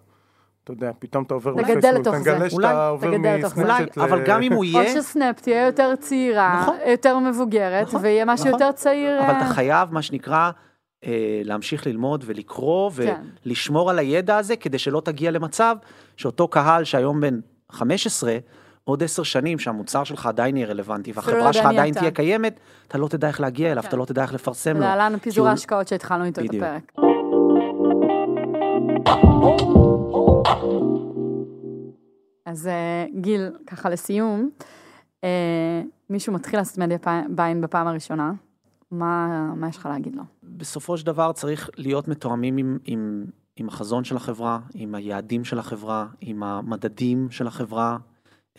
[0.64, 2.36] אתה יודע, פתאום אתה עובר תגדל לפייסבוק, לתוך אתה זה.
[2.36, 3.62] מגלה אולי, שאתה עובר תגדל לתוך זה.
[3.62, 6.76] אולי, אבל גם אם הוא או יהיה, שסנאפ תהיה יותר צעירה, נכון.
[6.88, 8.62] יותר מבוגרת, נכון, ויהיה משהו נכון.
[8.62, 9.20] יותר צעיר.
[9.20, 10.52] אבל אה, אתה חייב, מה שנקרא,
[11.06, 13.22] אה, להמשיך ללמוד ולקרוא כן.
[13.46, 15.76] ולשמור על הידע הזה, כדי שלא תגיע למצב
[16.18, 17.40] שאותו קהל שהיום בן
[17.72, 18.38] 15,
[18.88, 22.00] עוד עשר שנים שהמוצר שלך עדיין יהיה רלוונטי, לא והחברה יודע שלך עדיין אתה.
[22.00, 23.90] תהיה קיימת, אתה לא תדע איך להגיע אליו, כן.
[23.90, 24.80] אתה לא תדע איך לפרסם לו.
[24.80, 26.64] להלן פיזור הוא- ההשקעות שהתחלנו איתו את בדיוק.
[26.64, 26.92] הפרק.
[32.46, 34.50] אז אה, גיל, ככה לסיום,
[35.24, 36.98] אה, מישהו מתחיל לעשות media
[37.30, 38.32] buying בפעם הראשונה,
[38.92, 40.24] מה מה יש לך להגיד לו?
[40.44, 43.26] בסופו של דבר צריך להיות מתואמים עם, עם,
[43.56, 47.98] עם החזון של החברה, עם היעדים של החברה, עם המדדים של החברה.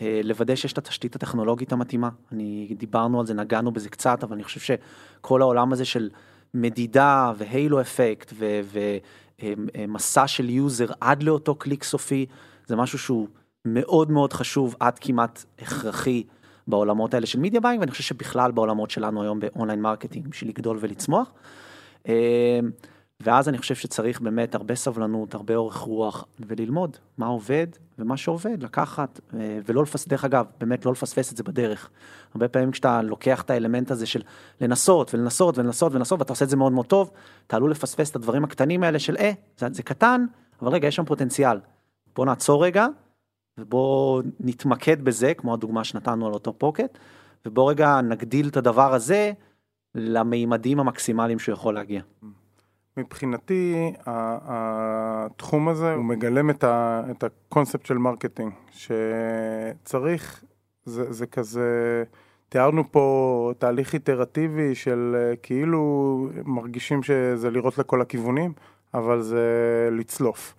[0.01, 2.09] אה, לוודא שיש את התשתית הטכנולוגית המתאימה.
[2.31, 6.09] אני, דיברנו על זה, נגענו בזה קצת, אבל אני חושב שכל העולם הזה של
[6.53, 8.33] מדידה ו halo effect
[9.39, 12.25] ומסע של יוזר עד לאותו קליק סופי,
[12.65, 13.27] זה משהו שהוא
[13.65, 16.23] מאוד מאוד חשוב, עד כמעט הכרחי
[16.67, 20.49] בעולמות האלה של media buying, ואני חושב שבכלל בעולמות שלנו היום ב online marketing, בשביל
[20.49, 21.31] לגדול ולצמוח.
[23.23, 27.67] ואז אני חושב שצריך באמת הרבה סבלנות, הרבה אורך רוח, וללמוד מה עובד
[27.99, 31.89] ומה שעובד, לקחת, אה, ולא לפספס, דרך אגב, באמת לא לפספס את זה בדרך.
[32.33, 34.21] הרבה פעמים כשאתה לוקח את האלמנט הזה של
[34.61, 37.11] לנסות ולנסות ולנסות ולנסות, ואתה עושה את זה מאוד מאוד טוב,
[37.47, 40.25] אתה עלול לפספס את הדברים הקטנים האלה של אה, זה, זה קטן,
[40.61, 41.59] אבל רגע, יש שם פוטנציאל.
[42.15, 42.87] בוא נעצור רגע,
[43.59, 46.97] ובוא נתמקד בזה, כמו הדוגמה שנתנו על אותו פודקאסט,
[47.45, 49.31] ובוא רגע נגדיל את הדבר הזה
[49.95, 52.01] למימדים המקסימליים שהוא יכול להגיע.
[52.97, 60.43] מבחינתי, התחום הזה הוא מגלם את, ה, את הקונספט של marketing, שצריך,
[60.85, 62.03] זה, זה כזה,
[62.49, 68.53] תיארנו פה תהליך איטרטיבי של אה, כאילו מרגישים שזה לראות לכל הכיוונים,
[68.93, 69.45] אבל זה
[69.91, 70.55] לצלוף.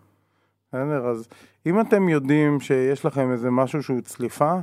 [0.69, 1.07] בסדר?
[1.07, 1.29] אז
[1.67, 4.55] אם אתם יודעים שיש לכם איזה משהו שהוא צליפה,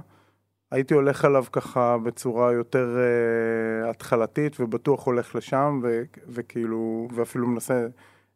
[0.71, 7.87] הייתי הולך עליו ככה בצורה יותר uh, התחלתית ובטוח הולך לשם ו- וכאילו ואפילו מנסה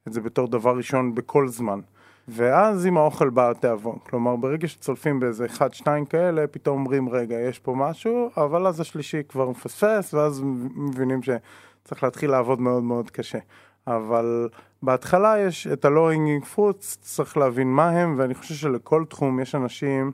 [0.07, 1.79] את זה בתור דבר ראשון בכל זמן.
[2.27, 7.39] ואז עם האוכל בא התיאבון, כלומר ברגע שצולפים באיזה אחד שתיים כאלה פתאום אומרים רגע
[7.39, 10.41] יש פה משהו אבל אז השלישי כבר מפספס ואז
[10.75, 13.39] מבינים שצריך להתחיל לעבוד מאוד מאוד קשה.
[13.87, 14.49] אבל
[14.83, 20.11] בהתחלה יש את ה-lowing fruits, צריך להבין מה הם ואני חושב שלכל תחום יש אנשים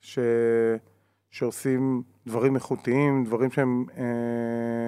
[0.00, 0.18] ש...
[1.32, 4.04] שעושים דברים איכותיים, דברים שהם, אה,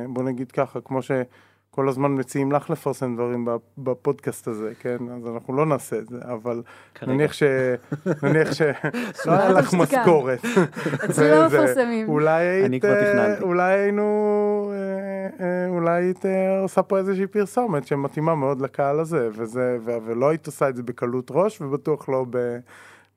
[0.08, 4.96] בוא נגיד ככה, כמו שכל הזמן מציעים לך לפרסם דברים בפודקאסט הזה, כן?
[5.16, 6.62] אז אנחנו לא נעשה את זה, אבל
[6.94, 7.12] כרגע.
[7.12, 7.42] נניח ש...
[8.22, 8.62] נניח ש...
[9.26, 10.40] לא היה לך משכורת.
[11.04, 12.08] אצלי לא מפרסמים.
[12.08, 12.84] אולי היית...
[12.84, 14.72] אה, אולי היינו...
[15.40, 16.24] אה, אולי היית
[16.62, 21.30] עושה פה איזושהי פרסומת שמתאימה מאוד לקהל הזה, וזה, ולא היית עושה את זה בקלות
[21.30, 22.58] ראש, ובטוח לא ב...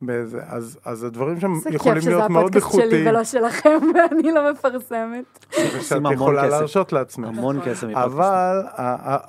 [0.01, 2.89] באיזה, אז, אז הדברים שם יכולים להיות מאוד איכותיים.
[2.89, 5.45] זה כיף שזה הפודקאסט שלי ולא שלכם, ואני לא מפרסמת.
[5.77, 7.27] ושאת יכולה להרשות לעצמך.
[7.27, 8.05] המון כסף מפודקאסט.
[8.05, 8.63] אבל,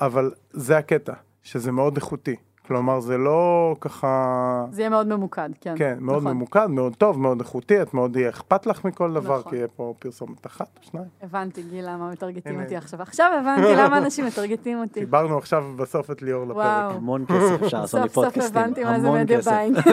[0.01, 1.12] אבל זה הקטע,
[1.43, 2.37] שזה מאוד איכותי.
[2.69, 4.64] כלומר, זה לא ככה...
[4.71, 5.75] זה יהיה מאוד ממוקד, כן.
[5.79, 6.33] כן, מאוד נכון.
[6.33, 9.51] ממוקד, מאוד טוב, מאוד איכותי, את מאוד יהיה אכפת לך מכל דבר, נכון.
[9.51, 11.07] כי יהיה פה פרסומת אחת או שניים.
[11.23, 13.03] הבנתי, גיל, למה מטרגטים אותי עכשיו.
[13.03, 15.01] עכשיו הבנתי למה אנשים מטרגטים אותי.
[15.01, 16.57] דיברנו עכשיו בסוף את ליאור לפרק.
[16.57, 16.91] וואו.
[16.91, 18.43] המון כסף אפשר לעשות מפודקאסטים.
[18.43, 19.78] סוף סוף הבנתי מה זה media buying.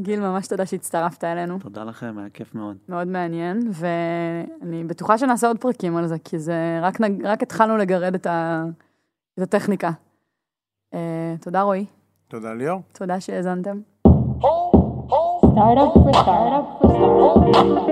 [0.00, 1.58] גיל, ממש תודה שהצטרפת אלינו.
[1.58, 2.76] תודה לכם, היה כיף מאוד.
[2.88, 8.14] מאוד מעניין, ואני בטוחה שנעשה עוד פרקים על זה, כי זה, רק, רק התחלנו לגרד
[8.14, 8.64] את, ה,
[9.38, 9.90] את הטכניקה.
[10.94, 10.96] Uh,
[11.40, 11.84] תודה רועי.
[12.28, 12.80] תודה ליאור.
[12.92, 13.80] תודה שהאזנתם.
[15.54, 17.90] Startup for startup for startup.